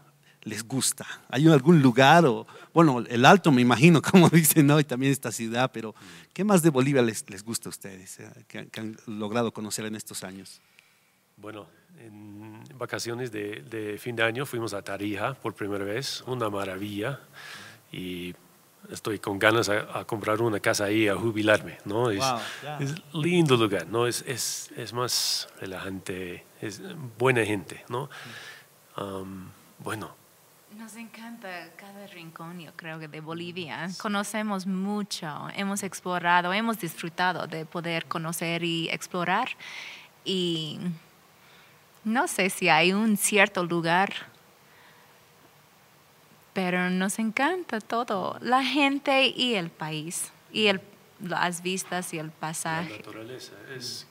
les 0.42 0.62
gusta? 0.66 1.06
¿Hay 1.28 1.46
algún 1.48 1.80
lugar 1.82 2.24
o, 2.26 2.46
bueno, 2.74 3.00
el 3.08 3.24
Alto 3.24 3.50
me 3.52 3.62
imagino, 3.62 4.02
como 4.10 4.28
dicen, 4.28 4.66
¿no? 4.66 4.78
Y 4.80 4.84
también 4.84 5.12
esta 5.12 5.32
ciudad, 5.32 5.70
pero 5.72 5.94
¿qué 6.32 6.44
más 6.44 6.62
de 6.62 6.70
Bolivia 6.70 7.02
les, 7.02 7.28
les 7.30 7.42
gusta 7.44 7.68
a 7.68 7.70
ustedes, 7.70 8.20
eh, 8.20 8.30
que, 8.48 8.58
han- 8.58 8.66
que 8.70 8.80
han 8.80 8.96
logrado 9.06 9.52
conocer 9.52 9.84
en 9.86 9.94
estos 9.96 10.24
años? 10.24 10.60
Bueno, 11.36 11.66
en 12.00 12.62
vacaciones 12.78 13.30
de, 13.30 13.62
de 13.62 13.98
fin 13.98 14.16
de 14.16 14.22
año 14.22 14.46
fuimos 14.46 14.72
a 14.74 14.82
Tarija 14.82 15.34
por 15.34 15.54
primera 15.54 15.84
vez, 15.84 16.22
una 16.26 16.48
maravilla. 16.50 17.20
Y 17.96 18.34
estoy 18.90 19.18
con 19.18 19.38
ganas 19.38 19.68
a, 19.68 19.98
a 20.00 20.04
comprar 20.04 20.42
una 20.42 20.60
casa 20.60 20.84
ahí, 20.84 21.08
a 21.08 21.16
jubilarme, 21.16 21.78
¿no? 21.84 22.10
Es, 22.10 22.18
Wow, 22.18 22.38
ya. 22.62 22.78
es 22.78 22.94
lindo 23.14 23.56
lugar, 23.56 23.86
¿no? 23.86 24.06
Es, 24.06 24.22
es, 24.26 24.70
es 24.76 24.92
más 24.92 25.48
relajante, 25.60 26.44
es 26.60 26.82
buena 27.18 27.42
gente, 27.44 27.84
¿no? 27.88 28.10
Um, 28.98 29.48
bueno, 29.78 30.14
Nos 30.76 30.94
encanta 30.96 31.48
cada 31.76 32.06
rincón, 32.08 32.60
yo 32.60 32.70
creo 32.76 32.98
que 32.98 33.08
de 33.08 33.20
Bolivia. 33.20 33.88
Conocemos 33.98 34.66
mucho, 34.66 35.48
hemos 35.56 35.82
explorado, 35.82 36.52
hemos 36.52 36.78
disfrutado 36.78 37.46
de 37.46 37.64
poder 37.64 38.04
conocer 38.06 38.62
y 38.62 38.88
explorar. 38.90 39.48
Y 40.24 40.78
no 42.04 42.28
sé 42.28 42.50
si 42.50 42.68
hay 42.68 42.92
un 42.92 43.16
cierto 43.16 43.64
lugar, 43.64 44.12
pero 46.56 46.88
nos 46.88 47.18
encanta 47.18 47.80
todo, 47.80 48.38
la 48.40 48.64
gente 48.64 49.26
y 49.28 49.56
el 49.56 49.68
país, 49.68 50.32
y 50.50 50.68
el, 50.68 50.80
las 51.20 51.60
vistas 51.60 52.14
y 52.14 52.18
el 52.18 52.28
la 52.28 52.32
pasaje. 52.32 52.96
naturaleza 52.96 53.52
es... 53.76 54.06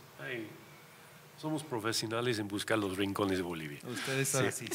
somos 1.37 1.63
profesionales 1.63 2.37
en 2.37 2.47
buscar 2.47 2.77
los 2.77 2.97
rincones 2.97 3.39
de 3.39 3.43
Bolivia. 3.43 3.79
Ustedes 3.91 4.29
son 4.29 4.45
así. 4.45 4.67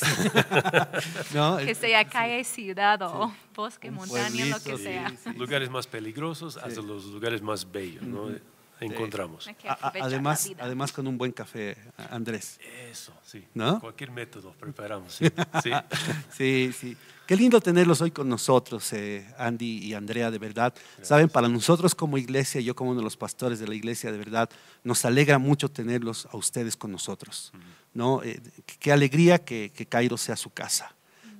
¿No? 1.32 1.58
Que 1.58 1.76
sea 1.76 2.04
calle, 2.08 2.42
ciudad 2.42 3.00
o 3.02 3.32
bosque, 3.54 3.88
Un 3.88 3.94
montaña, 3.94 4.46
lo 4.46 4.60
que 4.60 4.76
sea. 4.76 5.10
sí, 5.10 5.16
sí. 5.22 5.34
Lugares 5.34 5.70
más 5.70 5.86
peligrosos 5.86 6.56
hasta 6.56 6.82
los 6.82 7.04
lugares 7.04 7.40
más 7.40 7.70
bellos, 7.70 8.02
¿no? 8.02 8.30
A- 9.68 9.92
la 9.98 10.04
además, 10.04 10.50
además 10.58 10.92
con 10.92 11.06
un 11.06 11.18
buen 11.18 11.32
café, 11.32 11.76
a- 11.96 12.14
Andrés. 12.14 12.58
Eso, 12.90 13.12
sí. 13.24 13.44
¿No? 13.54 13.80
Cualquier 13.80 14.10
método 14.10 14.52
preparamos. 14.52 15.14
Sí. 15.14 15.26
sí. 15.62 15.70
Sí, 16.36 16.70
sí. 16.78 16.96
Qué 17.26 17.36
lindo 17.36 17.60
tenerlos 17.60 18.00
hoy 18.00 18.10
con 18.10 18.28
nosotros, 18.28 18.92
eh, 18.92 19.24
Andy 19.38 19.78
y 19.84 19.94
Andrea, 19.94 20.32
de 20.32 20.38
verdad. 20.38 20.74
Saben, 21.00 21.28
para 21.28 21.46
nosotros 21.48 21.94
como 21.94 22.18
iglesia, 22.18 22.60
yo 22.60 22.74
como 22.74 22.90
uno 22.90 23.00
de 23.00 23.04
los 23.04 23.16
pastores 23.16 23.60
de 23.60 23.68
la 23.68 23.74
iglesia, 23.76 24.10
de 24.10 24.18
verdad, 24.18 24.50
nos 24.82 25.04
alegra 25.04 25.38
mucho 25.38 25.68
tenerlos 25.70 26.26
a 26.32 26.36
ustedes 26.36 26.76
con 26.76 26.90
nosotros. 26.90 27.52
¿no? 27.94 28.22
Eh, 28.24 28.40
qué- 28.66 28.76
qué 28.78 28.92
alegría 28.92 29.38
que, 29.44 29.70
que 29.74 29.86
Cairo 29.86 30.16
sea 30.16 30.36
su 30.36 30.50
casa. 30.50 30.94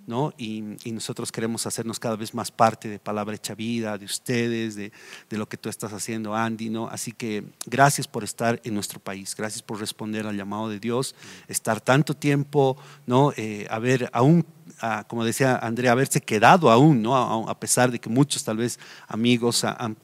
¿No? 0.06 0.32
Y, 0.36 0.76
y 0.84 0.92
nosotros 0.92 1.30
queremos 1.30 1.66
hacernos 1.66 1.98
cada 2.00 2.16
vez 2.16 2.34
más 2.34 2.50
parte 2.50 2.88
de 2.88 2.98
Palabra 2.98 3.36
Hecha 3.36 3.54
Vida, 3.54 3.98
de 3.98 4.04
ustedes, 4.04 4.74
de, 4.74 4.92
de 5.28 5.38
lo 5.38 5.48
que 5.48 5.56
tú 5.56 5.68
estás 5.68 5.92
haciendo, 5.92 6.34
Andy. 6.34 6.70
¿no? 6.70 6.88
Así 6.88 7.12
que 7.12 7.44
gracias 7.66 8.08
por 8.08 8.24
estar 8.24 8.60
en 8.64 8.74
nuestro 8.74 9.00
país, 9.00 9.34
gracias 9.36 9.62
por 9.62 9.78
responder 9.80 10.26
al 10.26 10.36
llamado 10.36 10.68
de 10.68 10.80
Dios, 10.80 11.14
estar 11.48 11.80
tanto 11.80 12.14
tiempo, 12.14 12.76
¿no? 13.06 13.32
Eh, 13.36 13.66
haber 13.70 14.10
aún 14.12 14.44
a, 14.80 15.04
como 15.04 15.24
decía 15.24 15.56
Andrea, 15.56 15.92
haberse 15.92 16.20
quedado 16.20 16.70
aún, 16.70 17.02
¿no? 17.02 17.48
A, 17.48 17.60
pesar 17.60 17.90
de 17.90 17.98
que 17.98 18.08
muchos 18.08 18.44
tal 18.44 18.56
vez 18.56 18.78
amigos 19.06 19.64
han, 19.64 19.96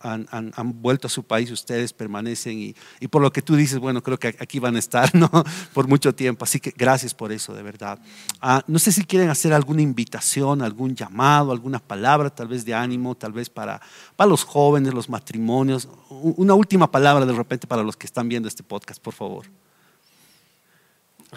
vuelto 0.80 1.06
a 1.06 1.10
su 1.10 1.22
país, 1.22 1.50
ustedes 1.50 1.92
permanecen 1.92 2.58
y, 2.58 2.74
y, 3.00 3.08
por 3.08 3.22
lo 3.22 3.32
que 3.32 3.42
tú 3.42 3.56
dices, 3.56 3.78
bueno, 3.78 4.02
creo 4.02 4.18
que 4.18 4.28
aquí 4.28 4.58
van 4.58 4.76
a 4.76 4.78
estar, 4.78 5.14
¿no? 5.14 5.30
Por 5.72 5.88
mucho 5.88 6.14
tiempo. 6.14 6.44
Así 6.44 6.60
que 6.60 6.72
gracias 6.76 7.14
por 7.14 7.32
eso, 7.32 7.54
de 7.54 7.62
verdad. 7.62 7.98
Ah, 8.40 8.62
no 8.66 8.78
sé 8.78 8.92
si 8.92 9.04
quieren 9.04 9.30
hacer 9.30 9.52
alguna 9.52 9.82
invitación, 9.82 10.62
algún 10.62 10.94
llamado, 10.94 11.52
alguna 11.52 11.78
palabra 11.78 12.30
tal 12.30 12.48
vez 12.48 12.64
de 12.64 12.74
ánimo, 12.74 13.14
tal 13.14 13.32
vez 13.32 13.48
para, 13.50 13.80
para 14.16 14.28
los 14.28 14.44
jóvenes, 14.44 14.94
los 14.94 15.08
matrimonios. 15.08 15.88
Una 16.08 16.54
última 16.54 16.90
palabra 16.90 17.24
de 17.24 17.32
repente 17.32 17.66
para 17.66 17.82
los 17.82 17.96
que 17.96 18.06
están 18.06 18.28
viendo 18.28 18.48
este 18.48 18.62
podcast, 18.62 19.00
por 19.02 19.14
favor. 19.14 19.46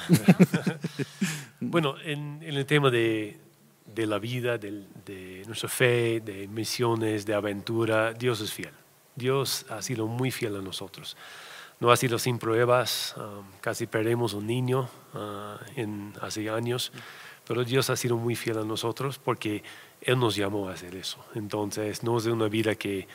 bueno, 1.59 1.95
en, 2.03 2.41
el 2.43 2.65
tema 2.65 2.89
de, 2.89 3.37
la 3.95 4.19
vida, 4.19 4.57
de, 4.57 5.43
nuestra 5.45 5.69
fe, 5.69 6.21
de 6.21 6.47
misiones, 6.47 7.25
de 7.25 7.33
aventura, 7.33 8.13
Dios 8.13 8.41
es 8.41 8.53
fiel. 8.53 8.73
Dios 9.15 9.65
ha 9.69 9.81
sido 9.81 10.07
muy 10.07 10.31
fiel 10.31 10.55
a 10.55 10.61
nosotros. 10.61 11.17
No 11.79 11.91
ha 11.91 11.97
sido 11.97 12.19
sin 12.19 12.39
pruebas, 12.39 13.15
um, 13.17 13.45
casi 13.61 13.87
perdemos 13.87 14.33
un 14.33 14.47
niño 14.47 14.89
uh, 15.13 15.79
en, 15.79 16.13
hace 16.21 16.49
años, 16.49 16.91
pero 17.47 17.63
Dios 17.63 17.89
ha 17.89 17.95
sido 17.95 18.17
muy 18.17 18.35
fiel 18.35 18.57
a 18.57 18.63
nosotros 18.63 19.17
porque 19.17 19.63
Él 20.01 20.19
nos 20.19 20.35
llamó 20.35 20.67
a 20.67 20.73
hacer 20.73 20.95
eso. 20.95 21.23
Entonces, 21.35 22.03
no 22.03 22.17
es 22.17 22.25
de 22.25 22.31
una 22.31 22.49
vida 22.49 22.75
que 22.75 23.07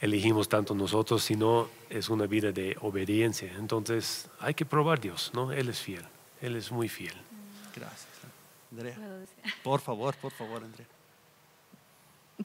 elegimos 0.00 0.48
tanto 0.48 0.74
nosotros, 0.74 1.22
sino 1.22 1.68
es 1.90 2.08
una 2.08 2.26
vida 2.26 2.52
de 2.52 2.76
obediencia. 2.80 3.52
Entonces 3.58 4.30
hay 4.40 4.54
que 4.54 4.64
probar 4.64 5.00
Dios, 5.00 5.30
¿no? 5.34 5.52
Él 5.52 5.68
es 5.68 5.80
fiel, 5.80 6.04
Él 6.40 6.56
es 6.56 6.70
muy 6.70 6.88
fiel. 6.88 7.14
Gracias. 7.74 8.06
Andrea. 8.70 8.96
Por 9.62 9.80
favor, 9.80 10.14
por 10.16 10.32
favor, 10.32 10.62
Andrea. 10.62 10.86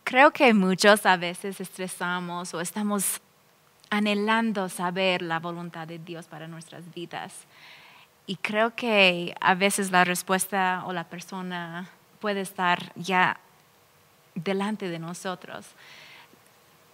Creo 0.03 0.32
que 0.32 0.53
muchos 0.53 1.06
a 1.06 1.17
veces 1.17 1.60
estresamos 1.62 2.53
o 2.53 2.62
estamos 2.62 3.21
anhelando 3.89 4.69
saber 4.69 5.21
la 5.21 5.39
voluntad 5.39 5.88
de 5.88 5.99
Dios 5.99 6.27
para 6.27 6.47
nuestras 6.47 6.91
vidas. 6.93 7.34
Y 8.25 8.38
creo 8.38 8.73
que 8.75 9.36
a 9.39 9.53
veces 9.53 9.91
la 9.91 10.03
respuesta 10.03 10.84
o 10.86 10.93
la 10.93 11.03
persona 11.03 11.89
puede 12.19 12.41
estar 12.41 12.91
ya 12.95 13.39
delante 14.34 14.89
de 14.89 14.97
nosotros 14.97 15.67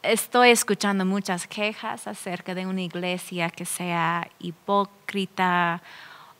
estoy 0.03 0.49
escuchando 0.49 1.05
muchas 1.05 1.47
quejas 1.47 2.07
acerca 2.07 2.55
de 2.55 2.65
una 2.65 2.81
iglesia 2.81 3.49
que 3.49 3.65
sea 3.65 4.29
hipócrita 4.39 5.81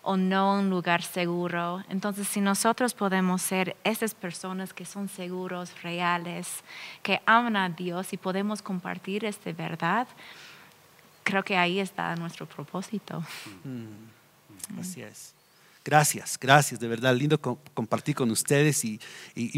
o 0.02 0.18
no 0.18 0.60
un 0.60 0.70
lugar 0.70 1.02
seguro. 1.02 1.84
Entonces, 1.90 2.28
si 2.28 2.42
nosotros 2.42 2.94
podemos 2.94 3.42
ser 3.42 3.76
esas 3.84 4.14
personas 4.16 4.74
que 4.74 4.86
son 4.86 5.10
seguros, 5.10 5.82
reales, 5.82 6.64
que 7.04 7.22
aman 7.26 7.56
a 7.56 7.70
Dios 7.70 8.14
y 8.14 8.18
podemos 8.18 8.62
compartir 8.62 9.26
esta 9.26 9.52
verdad, 9.52 10.08
creo 11.24 11.44
que 11.44 11.58
ahí 11.58 11.80
está 11.80 12.16
nuestro 12.16 12.46
propósito. 12.46 13.24
Mm, 13.64 14.80
así 14.80 15.02
es. 15.02 15.34
Gracias, 15.86 16.38
gracias, 16.40 16.78
de 16.82 16.90
verdad, 16.90 17.16
lindo 17.16 17.40
compartir 17.40 18.14
con 18.14 18.30
ustedes 18.32 18.84
y, 18.84 19.00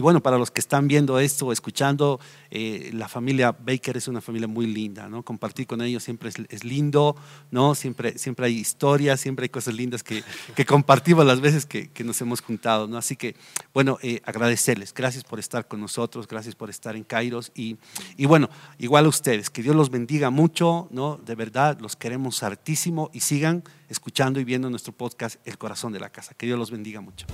bueno, 0.02 0.22
para 0.22 0.38
los 0.38 0.52
que 0.52 0.60
están 0.60 0.88
viendo 0.88 1.18
esto 1.18 1.48
o 1.48 1.52
escuchando, 1.52 2.20
eh, 2.52 2.92
la 2.94 3.08
familia 3.08 3.52
Baker 3.52 3.98
es 3.98 4.08
una 4.08 4.22
familia 4.22 4.48
muy 4.48 4.68
linda, 4.68 5.10
¿no? 5.10 5.24
Compartir 5.24 5.66
con 5.66 5.82
ellos 5.82 6.04
siempre 6.04 6.30
es, 6.30 6.64
lindo, 6.64 7.16
¿no? 7.50 7.74
Siempre, 7.74 8.20
siempre 8.20 8.46
hay 8.46 8.60
historias, 8.60 9.20
siempre 9.20 9.46
hay 9.46 9.50
cosas 9.50 9.74
lindas 9.74 10.04
que, 10.04 10.24
compartimos 10.66 11.26
las 11.26 11.42
veces 11.42 11.66
que, 11.66 11.90
nos 12.04 12.22
hemos 12.22 12.42
juntado, 12.42 12.88
¿no? 12.88 12.98
Así 12.98 13.16
que, 13.16 13.36
bueno, 13.74 13.98
eh, 14.04 14.22
agradecerles, 14.24 14.94
gracias 14.94 15.24
por 15.24 15.40
estar 15.40 15.68
con 15.68 15.82
nosotros, 15.82 16.28
gracias 16.28 16.54
por 16.54 16.70
estar 16.70 16.96
en 16.96 17.04
Kairos 17.04 17.52
y, 17.56 17.78
y 18.16 18.28
bueno, 18.28 18.48
igual 18.78 19.06
a 19.06 19.10
ustedes, 19.10 19.50
que 19.50 19.64
Dios 19.64 19.76
los 19.76 19.90
bendiga 19.90 20.30
mucho, 20.30 20.88
¿no? 20.92 21.18
De 21.18 21.34
verdad, 21.34 21.80
los 21.82 21.96
queremos 21.96 22.44
hartísimo 22.44 23.10
y 23.12 23.22
sigan 23.22 23.64
escuchando 23.92 24.40
y 24.40 24.46
viendo 24.46 24.70
nuestro 24.70 24.94
podcast 24.94 25.36
El 25.46 25.58
Corazón 25.58 25.92
de 25.92 26.00
la 26.00 26.10
Casa. 26.10 26.34
Que 26.34 26.46
Dios 26.46 26.58
los 26.58 26.72
bendiga 26.72 27.02
mucho. 27.02 27.28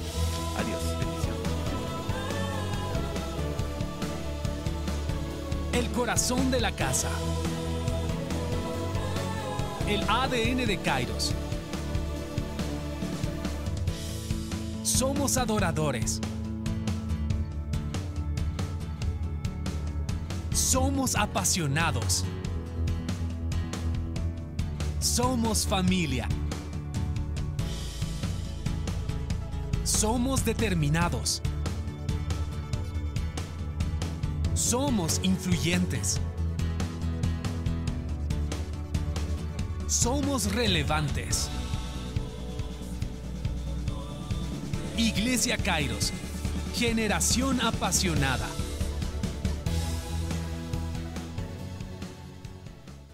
Adiós. 0.58 0.82
El 5.72 5.88
Corazón 5.89 6.50
de 6.50 6.60
la 6.60 6.72
Casa. 6.76 7.10
El 9.88 10.02
ADN 10.10 10.65
de 10.65 10.80
Kairos. 10.84 11.36
Somos 14.82 15.38
adoradores. 15.38 16.20
Somos 20.52 21.15
apasionados. 21.15 22.26
Somos 25.00 25.67
familia. 25.67 26.28
Somos 29.97 30.45
determinados. 30.45 31.41
Somos 34.53 35.19
influyentes. 35.23 36.19
Somos 39.88 40.53
relevantes. 40.53 41.49
Iglesia 44.97 45.57
Kairos, 45.57 46.13
generación 46.75 47.60
apasionada. 47.62 48.47